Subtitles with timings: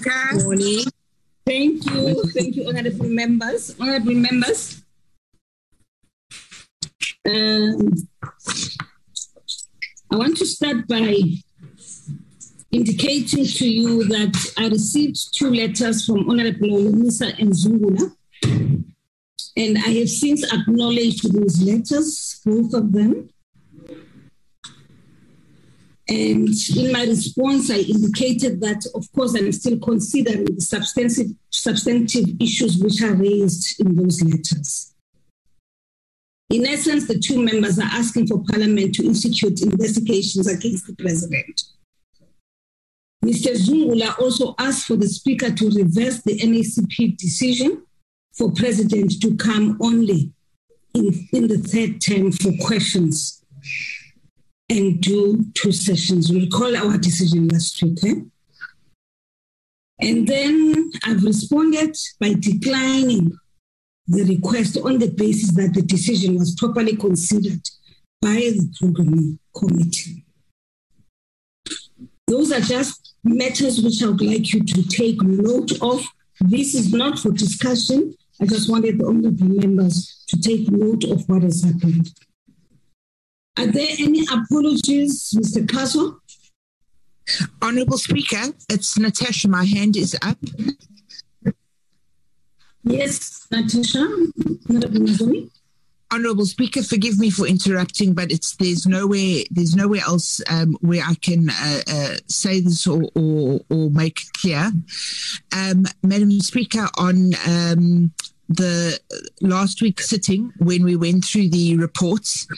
[0.00, 0.44] Speaker.
[0.44, 0.84] Morning.
[1.46, 2.24] Thank you.
[2.32, 3.76] Thank you, honorable members.
[3.78, 4.82] Honorable members.
[7.28, 7.92] Um,
[10.10, 11.16] I want to start by
[12.72, 18.12] indicating to you that I received two letters from Honorable Holomisa and Zungula,
[19.56, 23.28] and I have since acknowledged those letters, both of them.
[26.10, 32.24] And in my response, I indicated that, of course, I'm still considering the substantive, substantive
[32.40, 34.92] issues which are raised in those letters.
[36.50, 41.62] In essence, the two members are asking for Parliament to institute investigations against the President.
[43.24, 43.54] Mr.
[43.54, 47.84] Zungula also asked for the Speaker to reverse the NACP decision
[48.32, 50.32] for President to come only
[50.92, 53.44] in, in the third term for questions
[54.70, 56.30] and do two sessions.
[56.30, 57.98] We recall our decision last week.
[58.04, 58.14] Eh?
[60.00, 63.32] And then I've responded by declining
[64.06, 67.60] the request on the basis that the decision was properly considered
[68.22, 70.24] by the programming committee.
[72.26, 76.04] Those are just matters which I would like you to take note of.
[76.40, 78.14] This is not for discussion.
[78.40, 82.08] I just wanted the honorable members to take note of what has happened.
[83.58, 85.66] Are there any apologies, Mr.
[85.66, 86.18] Xaso?
[87.62, 89.48] Honourable Speaker, it's Natasha.
[89.48, 90.38] My hand is up.
[92.82, 94.08] Yes, Natasha.
[96.12, 101.02] Honourable Speaker, forgive me for interrupting, but it's there's nowhere there's nowhere else um, where
[101.06, 104.72] I can uh, uh, say this or, or, or make clear.
[105.56, 108.12] Um, Madam Speaker, on um,
[108.50, 108.98] the
[109.40, 112.48] last week sitting when we went through the reports,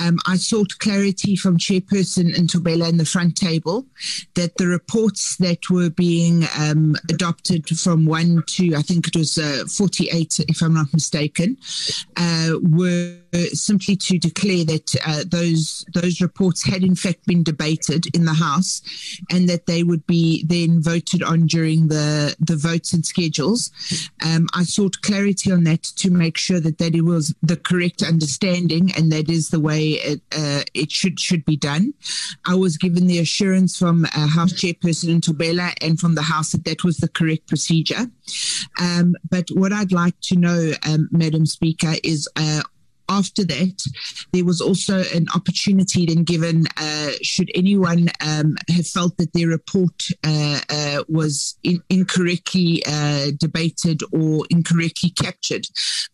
[0.00, 3.84] um, I sought clarity from Chairperson Ntombela in the front table
[4.34, 9.38] that the reports that were being um, adopted from one to I think it was
[9.38, 11.56] uh, 48, if I'm not mistaken,
[12.16, 13.16] uh, were
[13.52, 18.34] simply to declare that uh, those those reports had in fact been debated in the
[18.34, 18.82] House,
[19.30, 23.72] and that they would be then voted on during the the votes and schedules.
[24.24, 28.02] Um, I sought clarity on that to make sure that that it was the correct
[28.02, 31.94] understanding and that is the way it, uh, it should should be done.
[32.46, 36.64] I was given the assurance from uh, House Chairperson Ntombela and from the House that
[36.64, 38.10] that was the correct procedure.
[38.80, 42.62] Um, but what I'd like to know, um, Madam Speaker, is uh,
[43.10, 43.82] after that,
[44.32, 49.48] there was also an opportunity then given uh, should anyone um, have felt that their
[49.48, 55.66] report uh, uh, was in- incorrectly uh, debated or incorrectly captured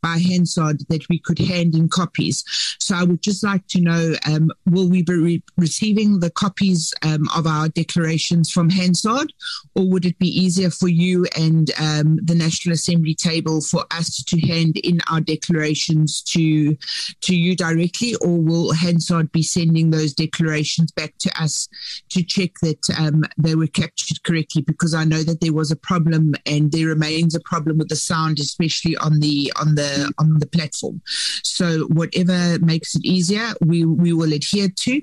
[0.02, 2.44] by Hansard, that we could hand in copies.
[2.80, 6.94] So I would just like to know um, will we be re- receiving the copies
[7.02, 9.32] um, of our declarations from Hansard,
[9.74, 14.22] or would it be easier for you and um, the National Assembly table for us
[14.24, 16.76] to hand in our declarations to
[17.22, 21.68] to you directly, or will Hansard be sending those declarations back to us
[22.10, 24.62] to check that um, they were captured correctly?
[24.62, 27.96] Because I know that there was a problem, and there remains a problem with the
[27.96, 31.00] sound, especially on the on the on the platform.
[31.42, 35.02] So whatever makes it easier, we we will adhere to.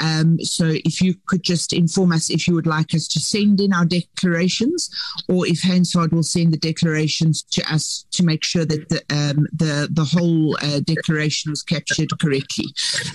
[0.00, 3.60] Um, so if you could just inform us if you would like us to send
[3.60, 4.90] in our declarations,
[5.28, 9.46] or if Hansard will send the declarations to us to make sure that the um,
[9.52, 12.66] the the whole uh, declaration was captured correctly,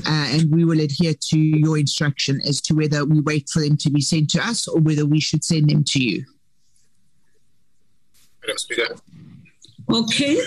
[0.05, 3.77] uh, and we will adhere to your instruction as to whether we wait for them
[3.77, 6.25] to be sent to us or whether we should send them to you.
[8.41, 8.95] Madam Speaker.
[9.89, 10.39] Okay.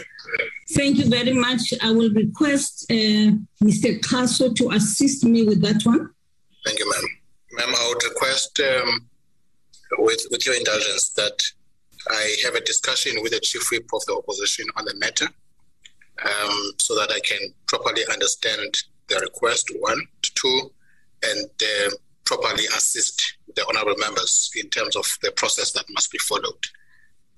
[0.70, 1.74] Thank you very much.
[1.82, 4.00] I will request uh, Mr.
[4.00, 6.10] Xaso to assist me with that one.
[6.64, 7.02] Thank you, ma'am.
[7.52, 9.08] Ma'am, I would request, um,
[9.98, 11.42] with, with your indulgence, that
[12.08, 15.26] I have a discussion with the chief whip of the opposition on the matter
[16.24, 18.76] um, so that I can properly understand
[19.08, 20.72] the request, one, two,
[21.22, 21.90] and uh,
[22.24, 26.62] properly assist the honorable members in terms of the process that must be followed.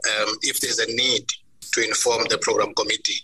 [0.04, 1.26] Um, if there's a need
[1.72, 3.20] to inform the program committee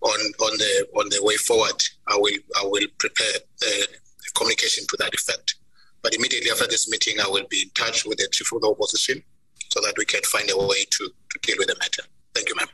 [0.00, 3.86] on, on the on the way forward, I will I will prepare the
[4.34, 5.56] communication to that effect.
[6.02, 8.68] But immediately after this meeting, I will be in touch with the chief of the
[8.68, 9.22] opposition
[9.70, 12.02] so that we can find a way to, to deal with the matter.
[12.34, 12.68] Thank you, ma'am.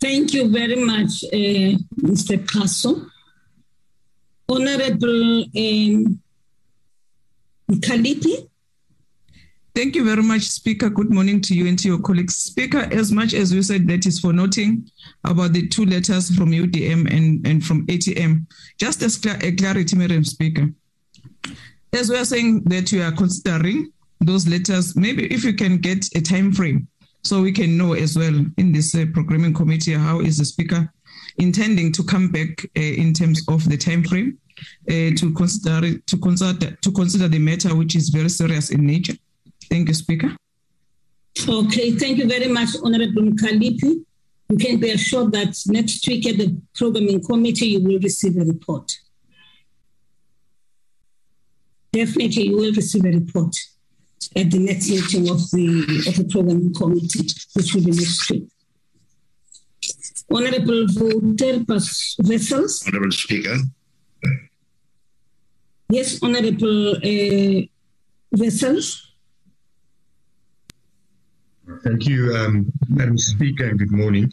[0.00, 2.38] Thank you very much, uh, Mr.
[2.46, 3.10] Xaso.
[4.48, 6.20] Honorable um,
[7.70, 8.48] Mkhaliphi.
[9.74, 10.88] Thank you very much, Speaker.
[10.88, 12.36] Good morning to you and to your colleagues.
[12.36, 14.90] Speaker, as much as you said that is for noting
[15.24, 18.46] about the two letters from UDM and, and from ATM,
[18.78, 20.68] just as clear, a clarity, Madam Speaker.
[21.92, 24.96] As we are saying that you are considering those letters.
[24.96, 26.88] Maybe if you can get a time frame
[27.22, 30.92] so we can know as well in this uh, programming committee how is the speaker
[31.38, 34.38] intending to come back uh, in terms of the time frame
[34.90, 39.14] uh, to consider to consider to consider the matter which is very serious in nature.
[39.70, 40.36] Thank you, Speaker.
[41.48, 44.04] Okay, thank you very much, Honorable Mkhaliphi.
[44.48, 48.44] You can be assured that next week at the programming committee you will receive a
[48.44, 48.90] report.
[51.92, 53.54] Definitely, you will receive a report
[54.36, 58.48] at the next meeting of the of the programming committee, which will be next week.
[60.30, 61.64] Honorable Wouter
[62.24, 62.84] Wessels.
[62.86, 63.56] Honorable Speaker.
[65.90, 67.62] Yes, Honorable uh,
[68.32, 69.04] Wessels.
[71.82, 74.32] Thank you, um, Madam Speaker, and good morning.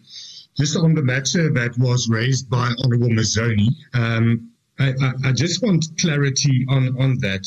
[0.58, 5.62] Just on the matter that was raised by Honorable Mazzone, um, I, I, I, just
[5.62, 7.46] want clarity on, on that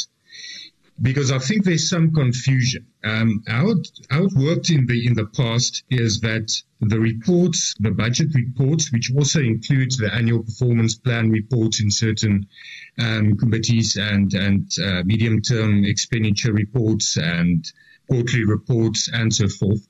[1.01, 2.87] because I think there's some confusion.
[3.05, 7.75] Um, how, it, how it worked in the in the past is that the reports,
[7.79, 12.47] the budget reports, which also includes the annual performance plan reports in certain
[12.99, 17.65] um, committees and and uh, medium term expenditure reports and
[18.09, 19.87] quarterly reports and so forth,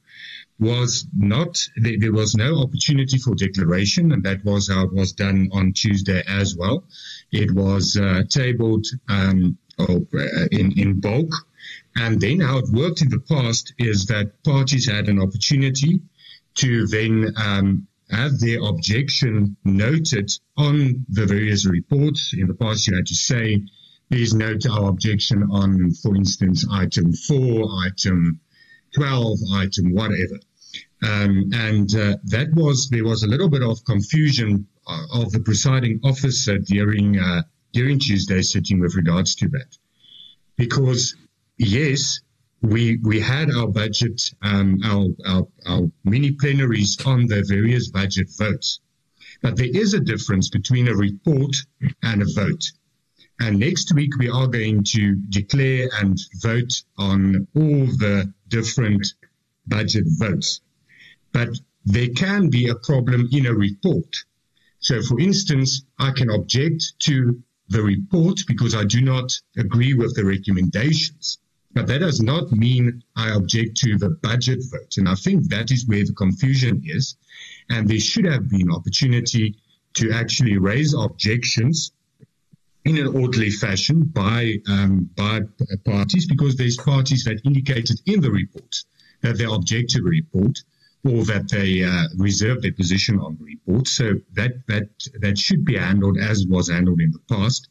[0.58, 5.12] was not there, there was no opportunity for declaration, and that was how it was
[5.12, 6.84] done on Tuesday as well.
[7.32, 8.86] It was uh, tabled.
[9.08, 11.32] Um, in, in bulk.
[11.96, 16.00] And then how it worked in the past is that parties had an opportunity
[16.56, 22.34] to then um, have their objection noted on the various reports.
[22.36, 23.62] In the past, you had to say,
[24.10, 28.40] please note our objection on, for instance, item four, item
[28.94, 30.38] 12, item whatever.
[31.02, 35.40] Um, and uh, that was, there was a little bit of confusion uh, of the
[35.40, 39.76] presiding officer during uh, during Tuesday's sitting with regards to that.
[40.56, 41.14] Because
[41.56, 42.20] yes,
[42.62, 48.28] we we had our budget, um, our, our our mini plenaries on the various budget
[48.36, 48.80] votes,
[49.42, 51.54] but there is a difference between a report
[52.02, 52.72] and a vote.
[53.40, 59.14] And next week we are going to declare and vote on all the different
[59.68, 60.60] budget votes.
[61.32, 61.50] But
[61.84, 64.12] there can be a problem in a report.
[64.80, 70.14] So for instance, I can object to the report because I do not agree with
[70.14, 71.38] the recommendations.
[71.72, 74.96] But that does not mean I object to the budget vote.
[74.96, 77.16] And I think that is where the confusion is.
[77.68, 79.56] And there should have been opportunity
[79.94, 81.92] to actually raise objections
[82.84, 85.40] in an orderly fashion by um, by
[85.84, 88.74] parties because there's parties that indicated in the report
[89.20, 90.58] that they object to the report
[91.04, 93.86] or that they uh, reserve their position on the report.
[93.86, 94.88] So that that
[95.20, 97.68] that should be handled as was handled in the past.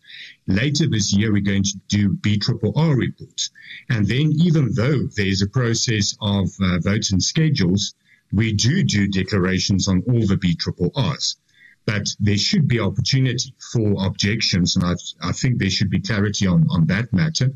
[0.47, 3.49] Later this year, we're going to do B triple R reports,
[3.89, 7.95] and then even though there is a process of uh, votes and schedules,
[8.31, 10.91] we do do declarations on all the B triple
[11.87, 16.45] but there should be opportunity for objections, and I, I, think there should be clarity
[16.45, 17.49] on, on that matter.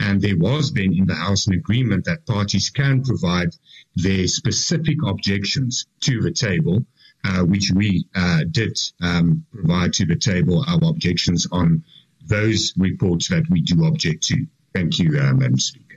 [0.00, 3.50] And there was then in the House an agreement that parties can provide
[3.96, 6.84] their specific objections to the table,
[7.24, 11.82] uh, which we uh, did um, provide to the table our objections on
[12.26, 14.46] those reports that we do object to.
[14.74, 15.96] Thank you, uh, Madam Speaker.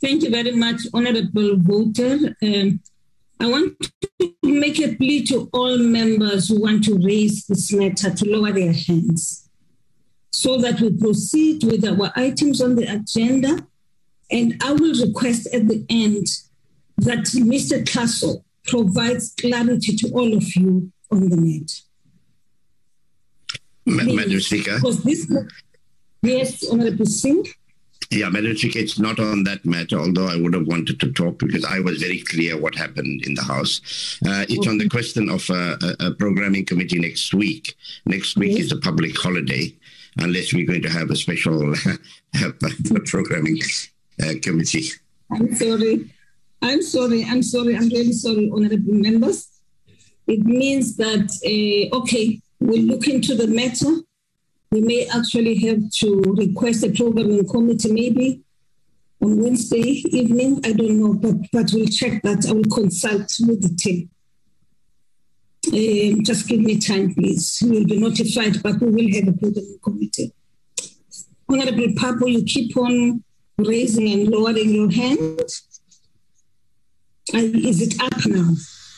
[0.00, 2.34] Thank you very much, Honourable Wouter.
[2.42, 2.80] Um,
[3.38, 3.76] I want
[4.20, 8.52] to make a plea to all members who want to raise this matter to lower
[8.52, 9.48] their hands
[10.30, 13.66] so that we proceed with our items on the agenda.
[14.32, 16.26] And I will request at the end
[16.98, 17.84] that Mr.
[17.84, 21.82] Xaso provides clarity to all of you on the matter.
[23.84, 24.76] Madam Speaker.
[24.76, 25.30] Because this,
[26.22, 27.44] yes, Honorable Singh.
[28.10, 31.38] Yeah, Madam Speaker, it's not on that matter, although I would have wanted to talk
[31.38, 34.18] because I was very clear what happened in the House.
[34.26, 37.74] Uh, it's on the question of a, a, programming committee next week.
[38.06, 38.66] Next week yes.
[38.66, 39.74] is a public holiday,
[40.18, 41.74] unless we're going to have a special
[43.06, 43.60] programming
[44.20, 44.88] uh, committee.
[45.30, 46.10] I'm sorry.
[46.60, 47.24] I'm sorry.
[47.24, 47.76] I'm sorry.
[47.76, 49.48] I'm really sorry, honorable members.
[50.26, 54.02] It means that, uh, okay, we'll look into the matter
[54.72, 58.40] we may actually have to request a programming committee maybe
[59.20, 60.60] on Wednesday evening.
[60.64, 62.46] I don't know, but, but we'll check that.
[62.48, 64.08] I will consult with the team.
[65.68, 67.62] Um, just give me time, please.
[67.62, 70.32] We will be notified, but we will have a programming committee.
[71.50, 73.22] Honorable Papo, you keep on
[73.58, 75.40] raising and lowering your hand.
[77.32, 78.50] is it up now?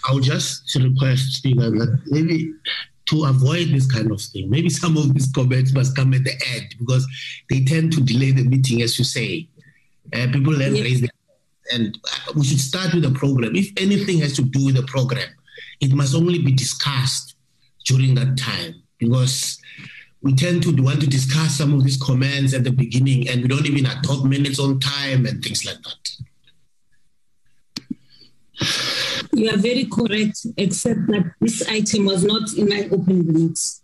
[0.06, 2.52] I'll just request, that maybe
[3.06, 4.50] to avoid this kind of thing.
[4.50, 7.06] Maybe some of these comments must come at the end because
[7.50, 9.48] they tend to delay the meeting, as you say.
[10.12, 11.10] Uh, people then raise their
[11.72, 11.98] and
[12.34, 13.56] we should start with the program.
[13.56, 15.28] If anything has to do with the program,
[15.80, 17.36] it must only be discussed
[17.86, 19.58] during that time because
[20.24, 23.48] we tend to want to discuss some of these comments at the beginning and we
[23.48, 26.10] don't even adopt minutes on time and things like that.
[29.32, 33.82] You are very correct, except that this item was not in my opening remarks.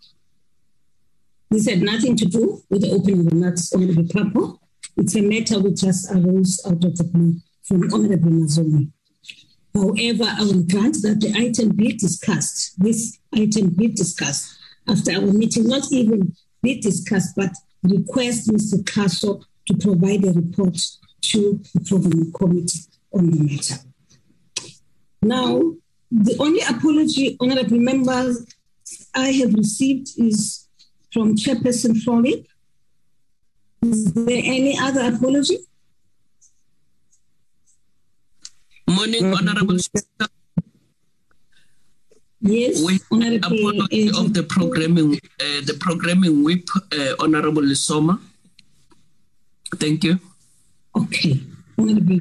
[1.51, 4.55] This had nothing to do with the opening remarks on the paper.
[4.97, 8.93] It's a matter which just arose out of the blue from Honorable Mazzone.
[9.75, 14.60] However, I will grant that the item be discussed, this item be discussed
[14.91, 18.83] after our meeting, not even be discussed, but request Mr.
[18.83, 20.77] Xaso to provide a report
[21.23, 22.81] to the program committee
[23.13, 23.77] on the matter.
[25.23, 25.75] Now,
[26.11, 28.45] the only apology, honorable members,
[29.15, 30.67] I have received is
[31.13, 32.49] from Chairperson Foley.
[33.83, 35.59] Is there any other apology?
[38.89, 40.10] Morning, Honorable Speaker.
[42.41, 48.19] Yes, With Honorable apology uh, of the programming, uh, the programming whip, uh, Honorable Lisoma.
[49.75, 50.19] Thank you.
[50.97, 51.41] Okay,
[51.79, 52.21] Honorable.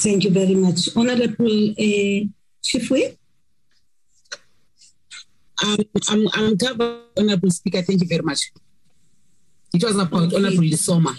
[0.00, 0.88] Thank you very much.
[0.96, 2.18] Honorable uh,
[2.64, 3.16] Chief Whip.
[5.64, 7.82] Um, I'm, I'm covered, Honorable Speaker.
[7.82, 8.50] Thank you very much.
[9.72, 10.36] It was about Okay.
[10.36, 11.16] Honorable Lisoma.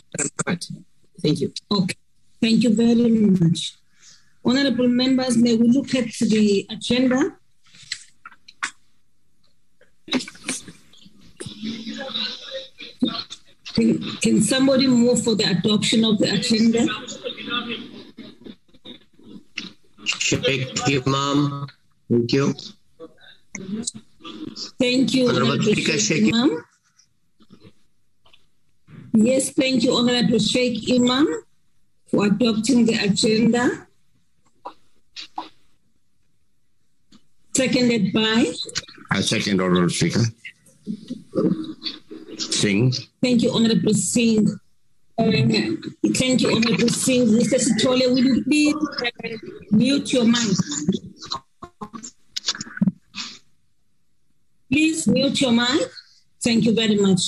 [1.21, 1.53] Thank you.
[1.71, 1.95] Okay,
[2.41, 3.77] thank you very much.
[4.43, 7.37] Honorable members, may we look at the agenda?
[13.73, 16.85] Can, somebody move for the adoption of the agenda?
[20.05, 21.67] Shaik Emam.
[22.09, 22.53] Thank you.
[24.79, 26.63] Thank you, Honorable Honorable Speaker, Sheikh Sheikh- Imam.
[29.15, 31.25] Yes, thank you, Honorable Shaik Emam,
[32.07, 33.87] for adopting the agenda.
[37.55, 38.51] Seconded by,
[39.11, 40.23] I second Honorable Speaker.
[42.51, 42.91] Singh.
[43.21, 44.47] thank you, Honorable Singh.
[45.17, 45.31] Uh,
[46.15, 47.27] thank you, Honorable Singh.
[47.27, 47.59] Mr.
[47.59, 49.29] Sitole, will you please uh,
[49.71, 50.57] mute your mic?
[54.71, 55.87] Please mute your mic.
[56.43, 57.21] Thank you very much.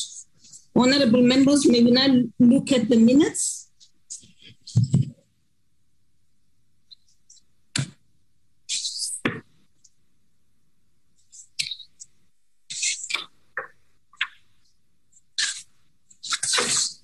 [0.76, 2.08] Honorable members, may we now
[2.40, 3.65] look at the minutes?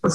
[0.03, 0.09] Okay,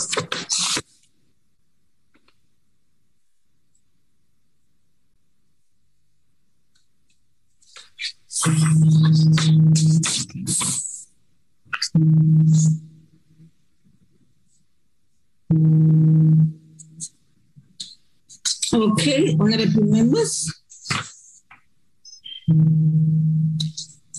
[19.39, 20.53] honorable members.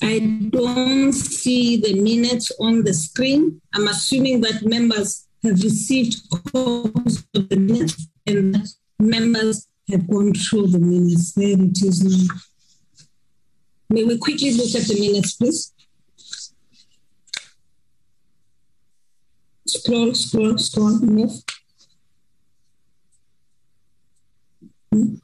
[0.02, 3.62] I don't see the minutes on the screen.
[3.74, 8.58] I'm assuming that members have received copies of the minutes and
[9.00, 11.34] members have gone through the minutes.
[11.34, 12.36] There it is now.
[13.90, 15.74] May we quickly look at the minutes, please?
[19.66, 21.32] Scroll, scroll, scroll, move.
[24.92, 25.16] Hmm?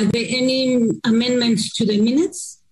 [0.00, 2.62] Are there any amendments to the minutes?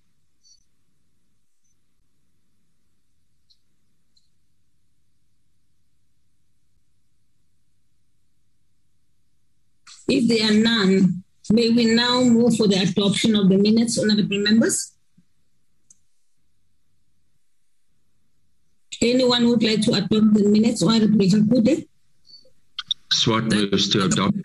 [10.08, 14.38] If there are none, may we now move for the adoption of the minutes, honorable
[14.38, 14.94] members?
[19.02, 21.76] Anyone would like to adopt the minutes, honorable?
[23.12, 24.38] Swart moves to adopt.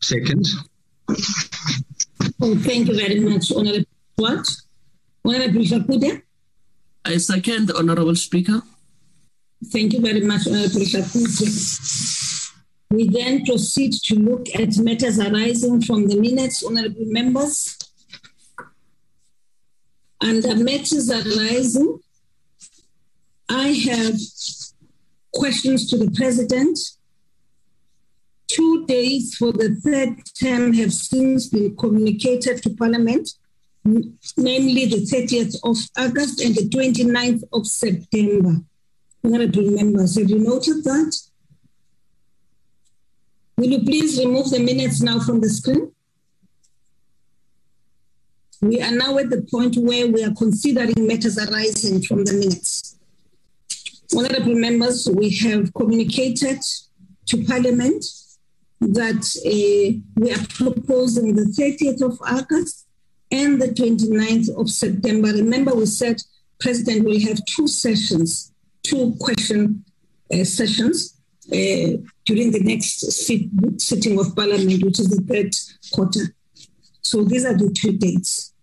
[0.00, 0.46] Second.
[2.42, 3.84] Oh, thank you very much, honorable
[4.18, 4.46] Swart.
[5.24, 6.22] Honorable Jakude?
[7.04, 8.62] I second, Honorable Speaker.
[9.66, 12.50] Thank you very much, Honorable Shakuti.
[12.90, 17.78] We then proceed to look at matters arising from the minutes, honorable members.
[20.20, 22.00] Under matters arising,
[23.48, 24.18] I have
[25.32, 26.78] questions to the president,
[28.50, 33.30] two days for the third term have since been communicated to Parliament,
[33.84, 38.56] namely the 30th of August and the 29th of September.
[39.24, 41.16] Honorable members, have you noted that?
[43.56, 45.92] Will you please remove the minutes now from the screen?
[48.62, 52.98] We are now at the point where we are considering matters arising from the minutes.
[54.16, 56.60] Honorable members, we have communicated
[57.26, 58.04] to Parliament
[58.80, 62.86] that uh, we are proposing the 30th of August
[63.30, 65.28] and the 29th of September.
[65.28, 66.20] Remember, we said
[66.58, 69.84] President will have two sessions, two question
[70.32, 73.42] uh, sessions uh, during the next sit,
[73.78, 75.54] sitting of Parliament, which is the third
[75.92, 76.34] quarter.
[77.02, 78.54] So these are the two dates.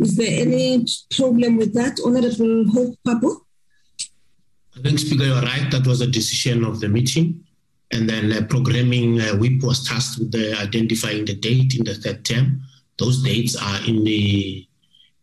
[0.00, 0.84] Is there any
[1.16, 3.36] problem with that, Honorable Hope Papo?
[4.76, 5.70] I think, Speaker, you're right.
[5.70, 7.44] That was a decision of the meeting.
[7.92, 11.94] And then uh, programming uh, whip was tasked with the identifying the date in the
[11.94, 12.62] third term.
[12.98, 14.66] Those dates are in the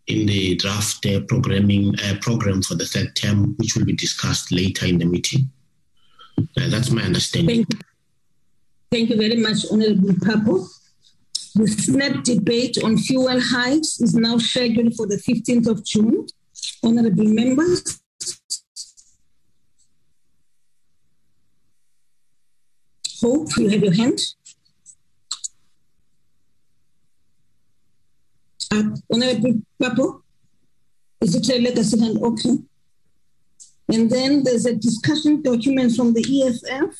[0.07, 4.51] in the draft uh, programming uh, program for the third term, which will be discussed
[4.51, 5.49] later in the meeting.
[6.39, 7.65] Uh, that's my understanding.
[7.65, 7.79] Thank you.
[8.89, 10.65] Thank you very much, Honorable Papo.
[11.55, 16.27] The SNAP debate on fuel hikes is now scheduled for the 15th of June.
[16.83, 17.99] Honorable members,
[23.21, 24.19] Hope, you have your hand.
[28.71, 30.21] Uh, Honorable Papo,
[31.21, 32.19] is it a legacy hand?
[32.21, 32.57] Okay.
[33.89, 36.95] And then there's a discussion document from the EFF,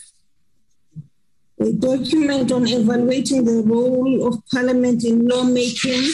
[1.60, 6.10] a document on evaluating the role of Parliament in lawmaking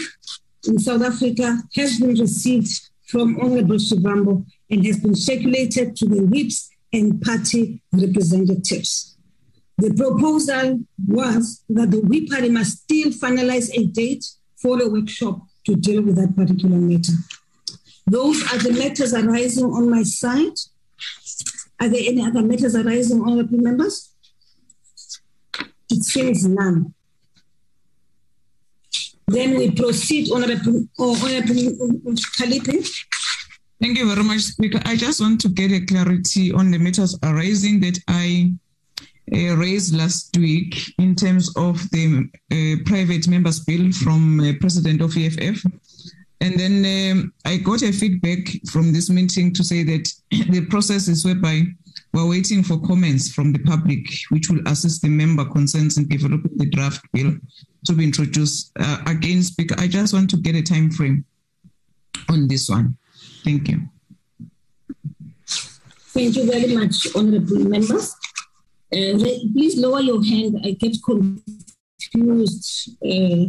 [0.67, 6.23] in South Africa has been received from Honorable Shivambu and has been circulated to the
[6.23, 9.12] whips and party representatives.
[9.77, 15.41] The proposal was that the whip party must still finalize a date for a workshop
[15.65, 17.13] to deal with that particular matter.
[18.05, 20.57] Those are the matters arising on my side.
[21.79, 24.11] Are there any other matters arising, honorable members?
[25.89, 26.93] It seems none.
[29.27, 33.05] Then we proceed, Honorable, oh, Honorable um, Mkhaliphi.
[33.81, 34.79] Thank you very much, Speaker.
[34.85, 38.53] I just want to get a clarity on the matters arising that I
[39.31, 45.01] uh, raised last week in terms of the uh, private members bill from uh, President
[45.01, 45.63] of EFF.
[46.41, 50.11] And then um, I got a feedback from this meeting to say that
[50.49, 51.63] the process is whereby
[52.11, 56.57] we're waiting for comments from the public, which will assist the member concerns in developing
[56.57, 57.33] the draft bill
[57.85, 58.71] to be introduced.
[58.79, 61.25] Uh, again, Speaker, I just want to get a time frame
[62.29, 62.97] on this one.
[63.43, 63.89] Thank you.
[65.47, 68.15] Thank you very much, honorable members.
[68.93, 69.17] Uh,
[69.53, 70.59] please lower your hand.
[70.63, 73.45] I get confused uh,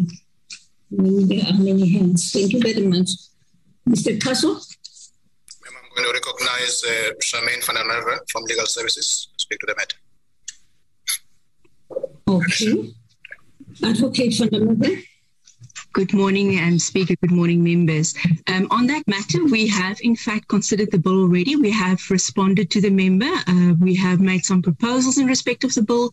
[0.91, 2.33] when there are many hands.
[2.33, 3.11] Thank you very much.
[3.87, 4.19] Mr.
[4.19, 4.57] Xaso?
[5.67, 9.67] I'm going to recognize uh, Charmaine van der Merwe from Legal Services to speak to
[9.67, 9.99] the matter.
[12.27, 12.95] Okay.
[13.83, 15.05] Advocate van der Merwe?
[15.95, 17.15] Good morning, um, Speaker.
[17.21, 18.17] Good morning, members.
[18.49, 21.55] Um, on that matter, we have in fact considered the bill already.
[21.55, 23.31] We have responded to the member.
[23.47, 26.13] Uh, we have made some proposals in respect of the bill,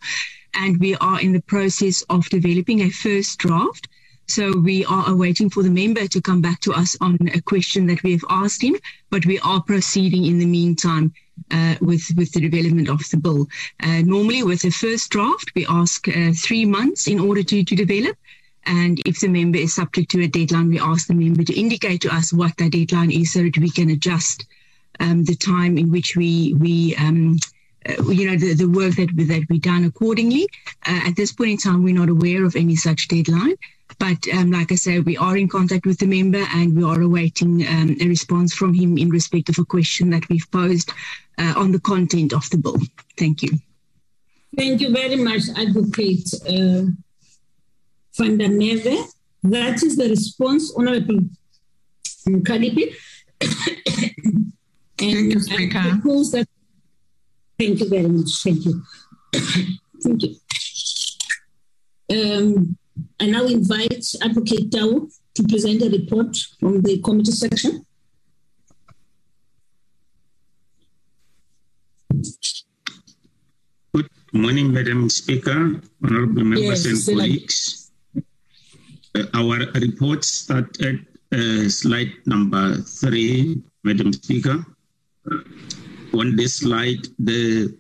[0.54, 3.88] and we are in the process of developing a first draft.
[4.28, 7.88] So we are awaiting for the member to come back to us on a question
[7.88, 8.76] that we have asked him,
[9.10, 11.12] but we are proceeding in the meantime
[11.50, 13.48] uh, with with the development of the bill.
[13.82, 17.76] Uh, normally, with a first draft, we ask uh, three months in order to to
[17.76, 18.16] develop.
[18.66, 22.02] And if the member is subject to a deadline, we ask the member to indicate
[22.02, 24.46] to us what that deadline is so that we can adjust
[25.00, 27.38] um, the time in which we, we um,
[27.90, 30.48] uh, you know, the, the work that, that we done accordingly.
[30.86, 33.56] Uh, at this point in time, we're not aware of any such deadline.
[34.00, 37.02] But um, like I said, we are in contact with the member and we are
[37.02, 40.92] awaiting um, a response from him in respect of a question that we've posed
[41.38, 42.78] uh, on the content of the bill.
[43.18, 43.50] Thank you.
[44.56, 46.30] Thank you very much, Advocate.
[48.18, 49.08] Van der Merwe.
[49.44, 51.20] That is the response, Honorable
[52.28, 52.94] Mkhaliphi.
[54.98, 55.82] Thank you, Speaker.
[55.82, 56.48] That,
[57.58, 58.44] thank you very much.
[58.44, 58.84] Thank you.
[60.04, 60.36] thank you.
[62.12, 62.78] Um,
[63.20, 67.86] I now invite Advocate Tau to present a report from the committee section.
[73.94, 77.81] Good morning, Madam Speaker, honorable members yes, and colleagues.
[79.14, 80.96] Uh, our report start at
[81.34, 84.66] uh, slide number three, Madam Speaker.
[86.14, 87.78] On this slide, the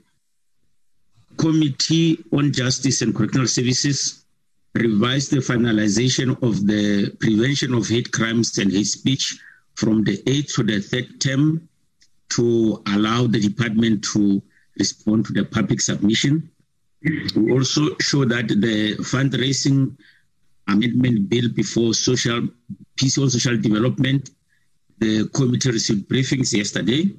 [1.37, 4.25] Committee on Justice and Correctional Services
[4.73, 9.39] revised the finalization of the prevention of hate crimes and hate speech
[9.75, 11.67] from the eighth to the third term
[12.29, 14.41] to allow the department to
[14.79, 16.49] respond to the public submission.
[17.35, 19.97] We also show that the fundraising
[20.71, 22.47] amendment bill before social
[22.95, 24.31] peaceful social development,
[24.99, 27.09] the committee received briefings yesterday.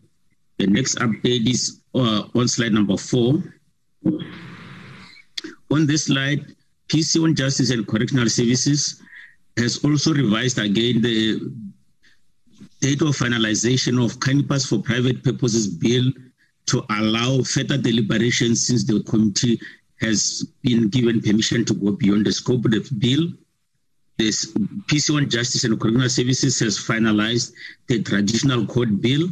[0.59, 3.43] The next update is uh, on slide number four.
[5.71, 6.55] On this slide,
[6.89, 9.01] PC on Justice and Correctional Services
[9.57, 11.41] has also revised again the
[12.81, 16.13] date of finalization of Cannabis for Private Purposes Bill
[16.67, 19.61] to allow further deliberation since the committee
[20.01, 23.29] has been given permission to go beyond the scope of the bill.
[24.19, 24.53] This
[24.87, 27.53] PC on Justice and Correctional Services has finalized
[27.87, 29.29] the traditional court bill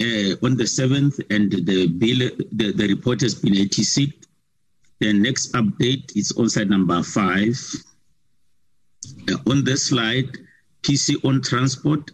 [0.00, 4.12] uh, on the 7th, and the bill, the, the report has been ATC.
[5.00, 7.58] The next update is on slide number five.
[9.28, 10.38] Uh, on this slide,
[10.82, 12.10] PC on transport,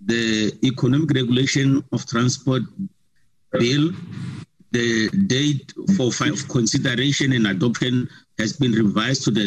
[0.00, 2.62] the economic regulation of transport
[3.52, 3.90] bill,
[4.70, 6.10] the date for
[6.48, 9.44] consideration and adoption has been revised to the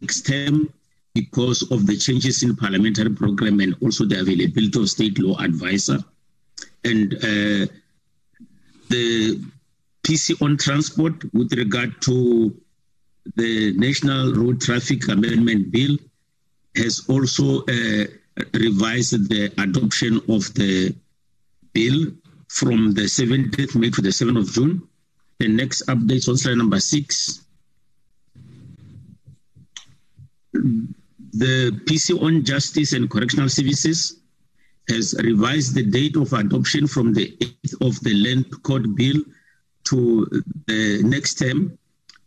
[0.00, 0.72] next term
[1.20, 5.98] because of the changes in parliamentary program and also the availability of state law advisor.
[6.84, 7.66] And uh,
[8.88, 9.40] the
[10.04, 12.54] PC on transport with regard to
[13.36, 15.96] the National Road Traffic Amendment Bill
[16.76, 18.04] has also uh,
[18.54, 20.94] revised the adoption of the
[21.72, 22.12] bill
[22.48, 24.88] from the 17th May to the 7th of June.
[25.38, 27.44] The next update on slide number six.
[31.34, 34.20] The PC on Justice and Correctional Services
[34.88, 39.22] has revised the date of adoption from the 8th of the Land Court Bill
[39.84, 40.26] to
[40.66, 41.78] the next term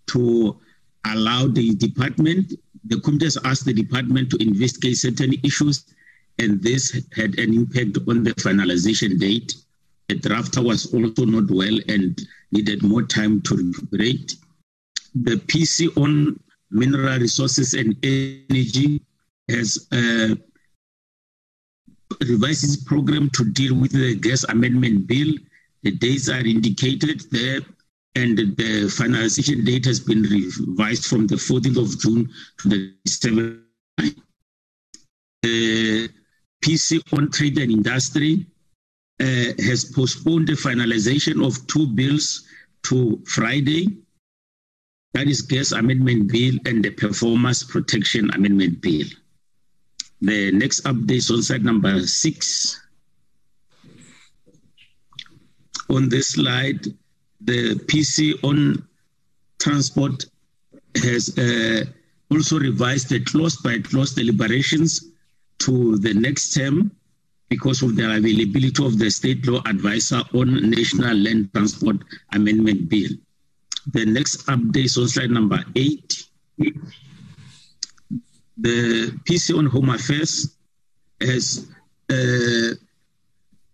[0.07, 0.59] to
[1.05, 2.53] allow the department,
[2.85, 5.85] the committee has asked the department to investigate certain issues,
[6.39, 9.55] and this had an impact on the finalization date.
[10.09, 12.21] The drafter was also not well and
[12.51, 14.35] needed more time to recuperate.
[15.15, 16.39] The PC on
[16.71, 19.01] mineral resources and energy
[19.49, 20.35] has uh,
[22.21, 25.33] revised its program to deal with the gas amendment bill.
[25.83, 27.61] The dates are indicated there,
[28.15, 33.61] and the finalization date has been revised from the 14th of June to the 7th.
[35.41, 36.09] The
[36.63, 38.45] PC on trade and industry
[39.19, 42.45] uh, has postponed the finalization of two bills
[42.83, 44.00] to Friday.
[45.13, 49.07] That is gas amendment bill and the performers protection amendment bill.
[50.21, 52.79] The next update is on slide number six.
[55.89, 56.85] On this slide,
[57.41, 58.87] the PC on
[59.59, 60.25] transport
[60.95, 61.85] has uh,
[62.29, 65.11] also revised the clause by clause deliberations
[65.59, 66.91] to the next term
[67.49, 71.97] because of the availability of the state law advisor on National Land Transport
[72.31, 73.09] Amendment Bill.
[73.87, 76.27] The next update is on slide number eight
[78.61, 80.55] the PC on Home Affairs
[81.19, 81.67] has
[82.09, 82.75] uh,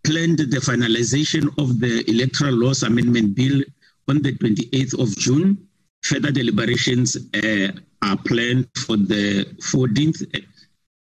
[0.04, 3.64] planned the finalization of the Electoral Laws Amendment Bill
[4.08, 5.68] on the 28th of June.
[6.04, 10.24] Further deliberations uh, are planned for the 14th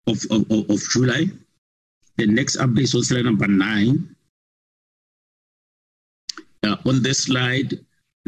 [0.09, 1.27] of, of, of July.
[2.17, 4.17] The next update is on slide number nine.
[6.65, 7.79] Uh, on this slide,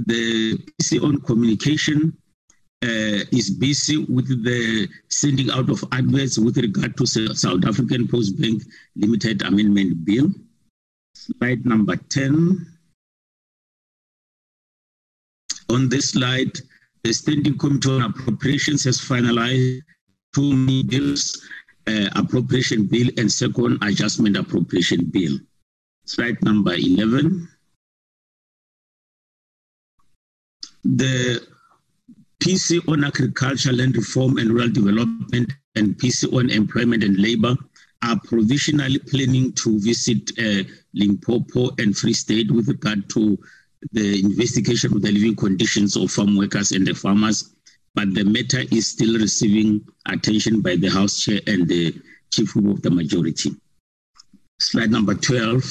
[0.07, 2.17] the PC on communication
[2.83, 8.41] uh, is busy with the sending out of adverts with regard to South African Post
[8.41, 8.63] Bank
[8.97, 10.31] Limited Amendment Bill.
[11.15, 12.67] Slide number 10.
[15.71, 16.53] On this slide,
[17.03, 19.81] the Standing Committee on Appropriations has finalized
[20.35, 21.45] two bills,
[21.89, 25.39] uh, Appropriation Bill and Second Adjustment Appropriation Bill.
[26.07, 27.49] Slide number 11.
[30.85, 31.47] The
[32.41, 37.57] PC on agriculture, land reform and rural development, and PC on employment and labor
[38.03, 40.63] are provisionally planning to visit uh,
[40.95, 43.39] Limpopo and Free State with regard to
[43.93, 47.55] the investigation of the living conditions of farm workers and the farmers.
[47.95, 51.95] But the matter is still receiving attention by the House Chair and the
[52.31, 53.51] Chief Whip of the majority.
[54.61, 55.63] Slide number 12.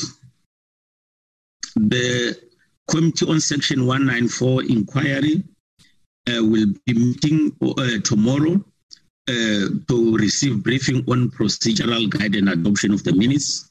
[1.75, 2.46] The
[2.87, 5.43] Committee on Section 194 inquiry
[6.29, 8.63] uh, will be meeting uh, tomorrow
[9.29, 13.69] uh, to receive briefing on procedural guide and adoption of the minutes.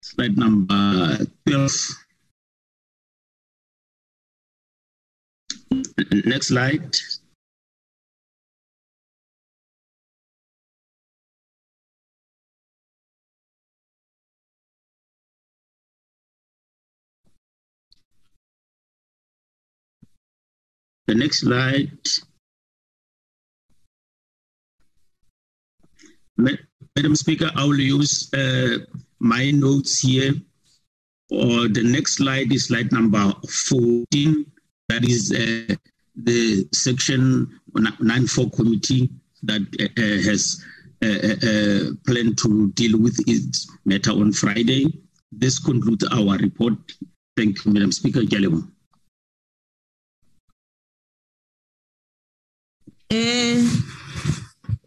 [0.00, 1.72] Slide number 12.
[6.24, 6.96] Next slide.
[21.12, 21.90] The next slide.
[26.38, 28.78] Madam Speaker, I will use uh,
[29.18, 30.32] my notes here.
[31.30, 34.46] Or the next slide is slide number 14.
[34.88, 35.74] That is uh,
[36.16, 39.10] the section 94 committee
[39.42, 40.64] that uh, has
[41.02, 44.86] uh, uh, uh, planned to deal with its matter on Friday.
[45.30, 46.72] This concludes our report.
[47.36, 48.20] Thank you, Madam Speaker.
[48.20, 48.66] Jalemo.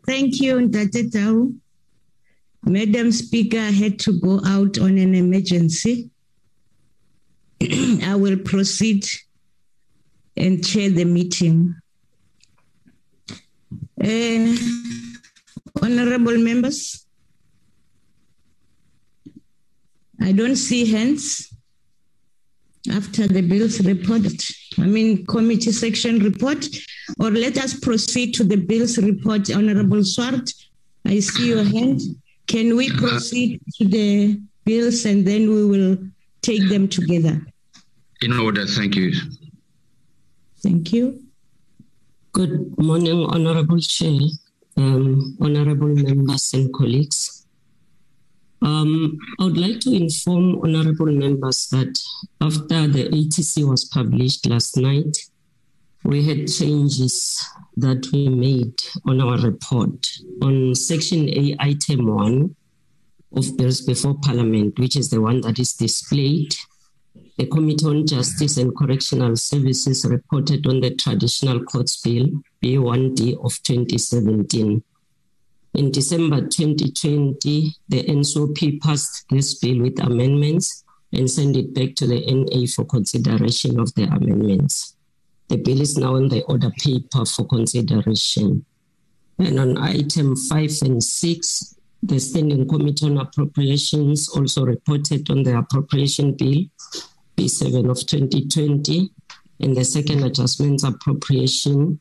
[0.08, 1.60] Thank you, Ntate
[2.64, 6.10] Madam Speaker, I had to go out on an emergency.
[7.62, 9.06] I will proceed
[10.36, 11.76] and chair the meeting.
[14.04, 14.56] Uh,
[15.84, 17.06] honorable members,
[20.20, 21.55] I don't see hands
[22.92, 24.26] after the bills report,
[24.78, 26.66] I mean committee section report,
[27.20, 30.50] or let us proceed to the bills report, Honorable Swart.
[31.06, 32.02] I see your hand.
[32.48, 35.98] Can we proceed to the bills and then we will
[36.42, 37.42] take them together?
[38.22, 39.14] In order, thank you.
[40.62, 41.24] Thank you.
[42.34, 44.20] Good morning, Honorable Chair,
[44.78, 47.35] um, Honorable members and colleagues.
[48.66, 52.00] Um, I would like to inform Honorable members that
[52.42, 55.16] after the ATC was published last night,
[56.04, 57.48] we had changes
[57.78, 60.08] that we made on our report
[60.42, 62.56] on Section A, Item 1
[63.34, 66.56] of Bills Before Parliament, which is the one that is displayed.
[67.38, 72.28] The Committee on Justice and Correctional Services reported on the Traditional Courts Bill,
[72.64, 74.82] B1D of 2017.
[75.76, 82.08] In December 2020, the NCOP passed this bill with amendments and sent it back to
[82.08, 84.96] the NA for consideration of the amendments.
[85.50, 88.66] The bill is now on the order paper for consideration.
[89.38, 95.58] And on item five and six, the Standing Committee on Appropriations also reported on the
[95.58, 96.64] appropriation bill,
[97.36, 99.12] B7 of 2020,
[99.60, 102.00] and the second adjustments appropriation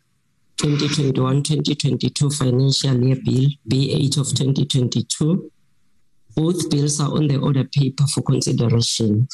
[0.57, 5.51] 2021-2022 financial year bill, B8 of 2022.
[6.37, 9.29] Both bills are on the order paper for consideration.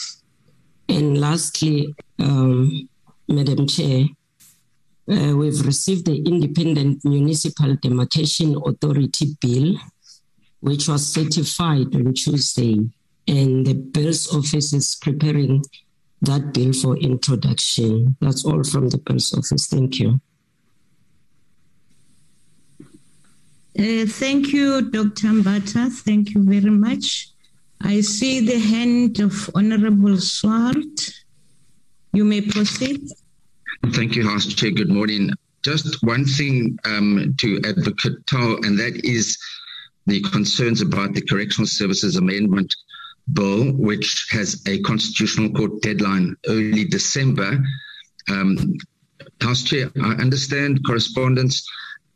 [0.89, 2.89] And lastly, um,
[3.29, 4.07] Madam Chair,
[5.11, 9.77] uh, we've received the Independent Municipal Demarcation Authority bill,
[10.61, 12.79] which was certified on Tuesday,
[13.27, 15.62] and the Bill's office is preparing
[16.23, 18.16] that bill for introduction.
[18.21, 19.68] That's all from the Bill's office.
[19.68, 20.21] Thank you.
[23.79, 25.29] Uh, thank you, Dr.
[25.29, 25.91] Mbata.
[25.91, 27.29] Thank you very much.
[27.81, 31.01] I see the hand of Honorable Swart.
[32.12, 33.01] You may proceed.
[33.93, 34.73] Thank you, House Chair.
[34.73, 35.31] Good morning.
[35.62, 39.39] Just one thing um, to Advocate Tau, and that is
[40.07, 42.75] the concerns about the Correctional Services Amendment
[43.33, 47.62] Bill, which has a Constitutional Court deadline early December.
[48.29, 48.77] Um,
[49.41, 51.64] House Chair, I understand correspondence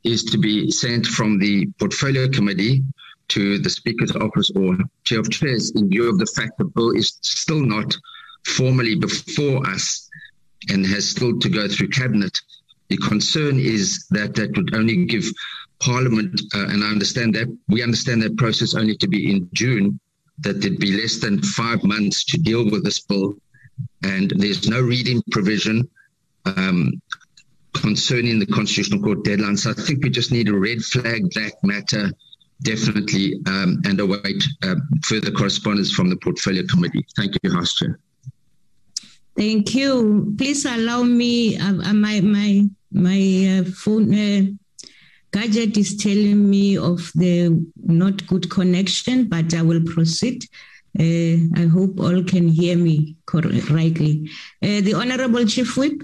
[0.04, 2.82] is to be sent from the Portfolio Committee
[3.28, 6.90] to the Speaker's office or Chair of Chairs in view of the fact the bill
[6.90, 7.96] is still not
[8.46, 10.08] formally before us
[10.68, 12.38] and has still to go through Cabinet.
[12.88, 15.24] The concern is that that would only give
[15.80, 19.98] Parliament, uh, and I understand that we understand that process only to be in June,
[20.38, 23.34] that there'd be less than five months to deal with this bill,
[24.02, 25.88] and there's no reading provision.
[26.44, 27.00] Um,
[27.74, 29.56] concerning the Constitutional Court deadline.
[29.56, 32.10] So I think we just need a red flag black matter
[32.62, 37.06] definitely um, and await uh, further correspondence from the Portfolio Committee.
[37.16, 37.98] Thank you, House Chair.
[39.36, 40.34] Thank you.
[40.38, 41.58] Please allow me.
[41.58, 43.20] Uh, uh my my my
[43.58, 44.42] uh, phone uh,
[45.32, 50.44] gadget is telling me of the not good connection, but I will proceed.
[50.96, 54.30] Uh, I hope all can hear me correctly.
[54.60, 56.02] the Honorable Chief Whip.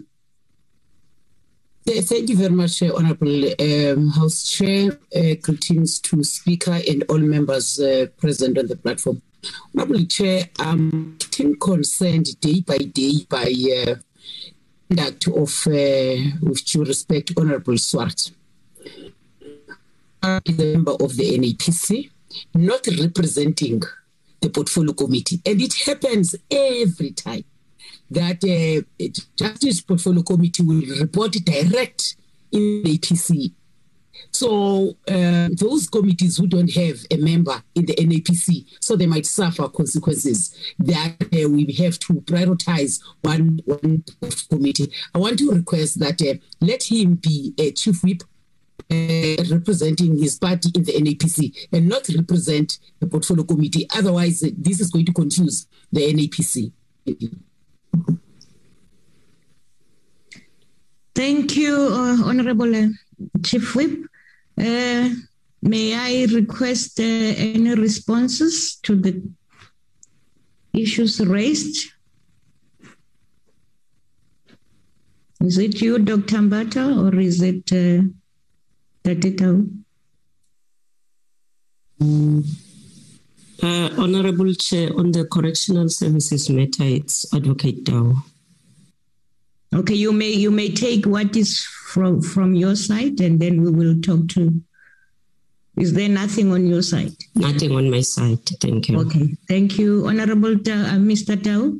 [1.93, 4.97] Thank you very much, uh, Honorable um, House Chair.
[5.15, 9.21] Uh, greetings to Speaker and all members uh, present on the platform.
[9.77, 13.97] Honorable Chair, I'm getting concerned day by day by uh,
[14.89, 18.31] conduct of, uh, with due respect, Honorable Swart.
[20.23, 22.09] A member of the NAPC,
[22.55, 23.83] not representing
[24.41, 27.45] the Portfolio Committee, and it happens every time.
[28.11, 32.17] That uh, Justice Portfolio Committee will report direct
[32.53, 33.53] in the APC.
[34.33, 39.27] So uh, those committees who don't have a member in the NAPC, so they might
[39.27, 44.05] suffer consequences that uh, we have to prioritize one one
[44.49, 44.93] committee.
[45.15, 48.23] I want to request that uh, let him be a chief whip
[48.91, 53.87] uh, representing his party in the NAPC and not represent the portfolio committee.
[53.97, 56.73] Otherwise, this is going to confuse the NAPC.
[61.15, 62.89] Thank you, uh, Honorable uh,
[63.45, 64.07] Chief Whip.
[64.59, 65.11] Uh,
[65.61, 69.23] may I request uh, any responses to the
[70.73, 71.93] issues raised?
[75.41, 76.37] Is it you, Dr.
[76.37, 78.05] Mbata, or is it uh,
[79.05, 79.69] Tatitau?
[82.01, 82.70] Mm.
[83.63, 88.15] Uh, Honorable Chair, on the correctional services matter, it's Advocate Tau.
[89.75, 91.61] Okay, you may you may take what is
[91.93, 94.61] from from your side, and then we will talk to.
[95.77, 97.13] Is there nothing on your side?
[97.35, 98.45] Nothing on my side.
[98.61, 98.99] Thank you.
[99.01, 101.37] Okay, thank you, Honorable uh, Mr.
[101.37, 101.77] Tau.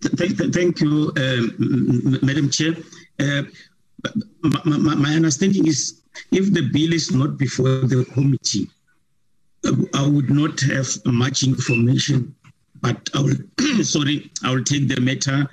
[0.00, 2.76] Thank, thank you, um, Madam Chair.
[3.18, 3.42] Uh,
[4.42, 8.68] my, my, my understanding is if the bill is not before the committee,
[9.94, 12.34] I would not have much information,
[12.80, 15.48] but I will, sorry, I will take the matter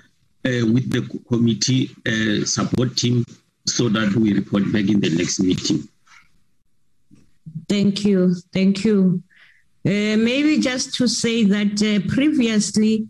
[0.45, 3.26] uh, with the committee uh, support team
[3.68, 5.88] so that we report back in the next meeting.
[7.70, 8.36] Thank you.
[8.53, 9.22] Thank you.
[9.86, 13.07] Uh, maybe just to say that uh, previously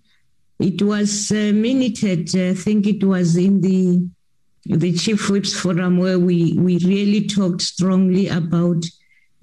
[0.60, 4.08] it was uh, minuted, I think it was in the
[4.66, 8.86] the Chief Whips Forum where we, we really talked strongly about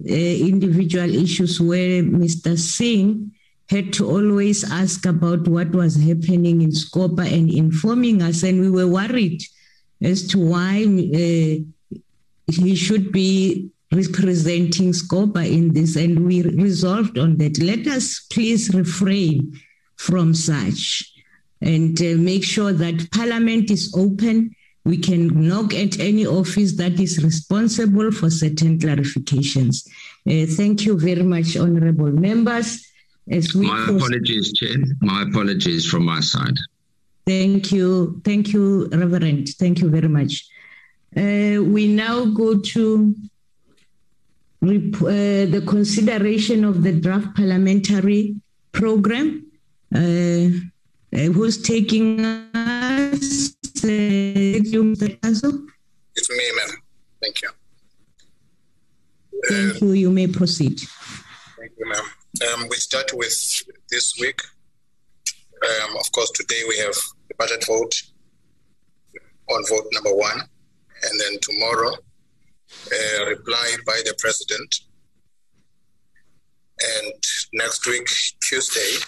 [0.05, 2.57] individual issues where Mr.
[2.57, 3.31] Singh
[3.69, 8.43] had to always ask about what was happening in Scopa and informing us.
[8.43, 9.43] And we were worried
[10.01, 11.99] as to why uh,
[12.51, 15.95] he should be representing Scopa in this.
[15.95, 17.61] And we resolved on that.
[17.61, 19.59] Let us please refrain
[19.97, 21.13] from such
[21.61, 24.55] and uh, make sure that Parliament is open.
[24.89, 29.87] We can knock at any office that is responsible for certain clarifications.
[30.27, 32.69] Uh, thank you very much, honorable members.
[33.29, 34.77] As we my apologies, Chair.
[35.01, 36.57] My apologies from my side.
[37.27, 38.19] Thank you.
[38.25, 39.49] Thank you, Reverend.
[39.61, 40.33] Thank you very much.
[41.15, 43.13] Uh, we now go to
[44.61, 48.23] rep- uh, the consideration of the draft parliamentary
[48.71, 49.45] program.
[49.93, 50.49] Uh,
[51.17, 52.19] uh who's taking
[52.55, 53.58] us?
[53.83, 53.87] Uh,
[56.15, 56.75] it's me, ma'am.
[57.21, 57.49] Thank you.
[59.47, 59.91] Thank you.
[59.91, 60.79] You may proceed.
[61.57, 62.03] Thank you, ma'am.
[62.53, 64.41] Um, we start with this week.
[65.63, 66.95] Um, of course, today we have
[67.27, 67.93] the budget vote
[69.49, 71.95] on vote number one, and then tomorrow,
[72.91, 74.75] a reply by the president.
[76.81, 77.23] And
[77.53, 78.07] next week,
[78.41, 78.99] Tuesday,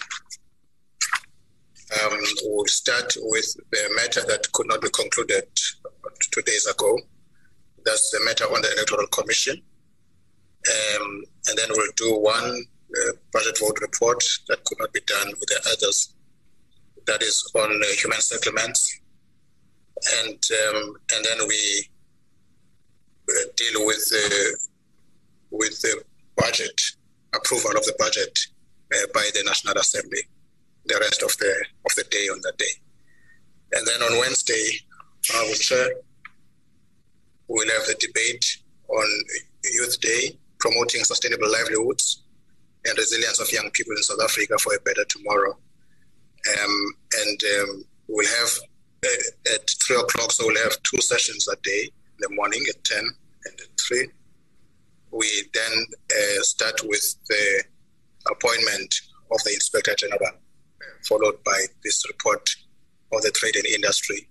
[2.00, 5.46] um, we'll start with the matter that could not be concluded
[6.30, 6.98] two days ago.
[7.84, 9.60] That's the matter on the Electoral Commission.
[10.68, 12.64] Um, and then we'll do one
[12.96, 16.14] uh, budget vote report that could not be done with the others.
[17.06, 19.00] That is on uh, human settlements,
[20.20, 20.38] and
[20.68, 21.88] um, and then we
[23.28, 24.12] uh, deal with
[25.50, 26.04] with the
[26.36, 26.80] budget
[27.34, 28.38] approval of the budget
[28.94, 30.20] uh, by the National Assembly.
[30.86, 31.52] The rest of the
[31.86, 32.74] of the day on that day,
[33.72, 34.78] and then on Wednesday,
[35.34, 35.88] I will chair.
[37.48, 38.44] We'll have the debate
[38.88, 39.06] on
[39.64, 42.22] Youth Day, promoting sustainable livelihoods
[42.84, 45.52] and resilience of young people in South Africa for a better tomorrow.
[45.52, 48.58] Um, and um, we'll have
[49.04, 52.82] uh, at three o'clock, so we'll have two sessions a day in the morning at
[52.84, 54.08] 10 and at 3.
[55.12, 57.64] We then uh, start with the
[58.30, 60.32] appointment of the Inspector General,
[61.08, 62.48] followed by this report
[63.12, 64.28] on the trade and industry,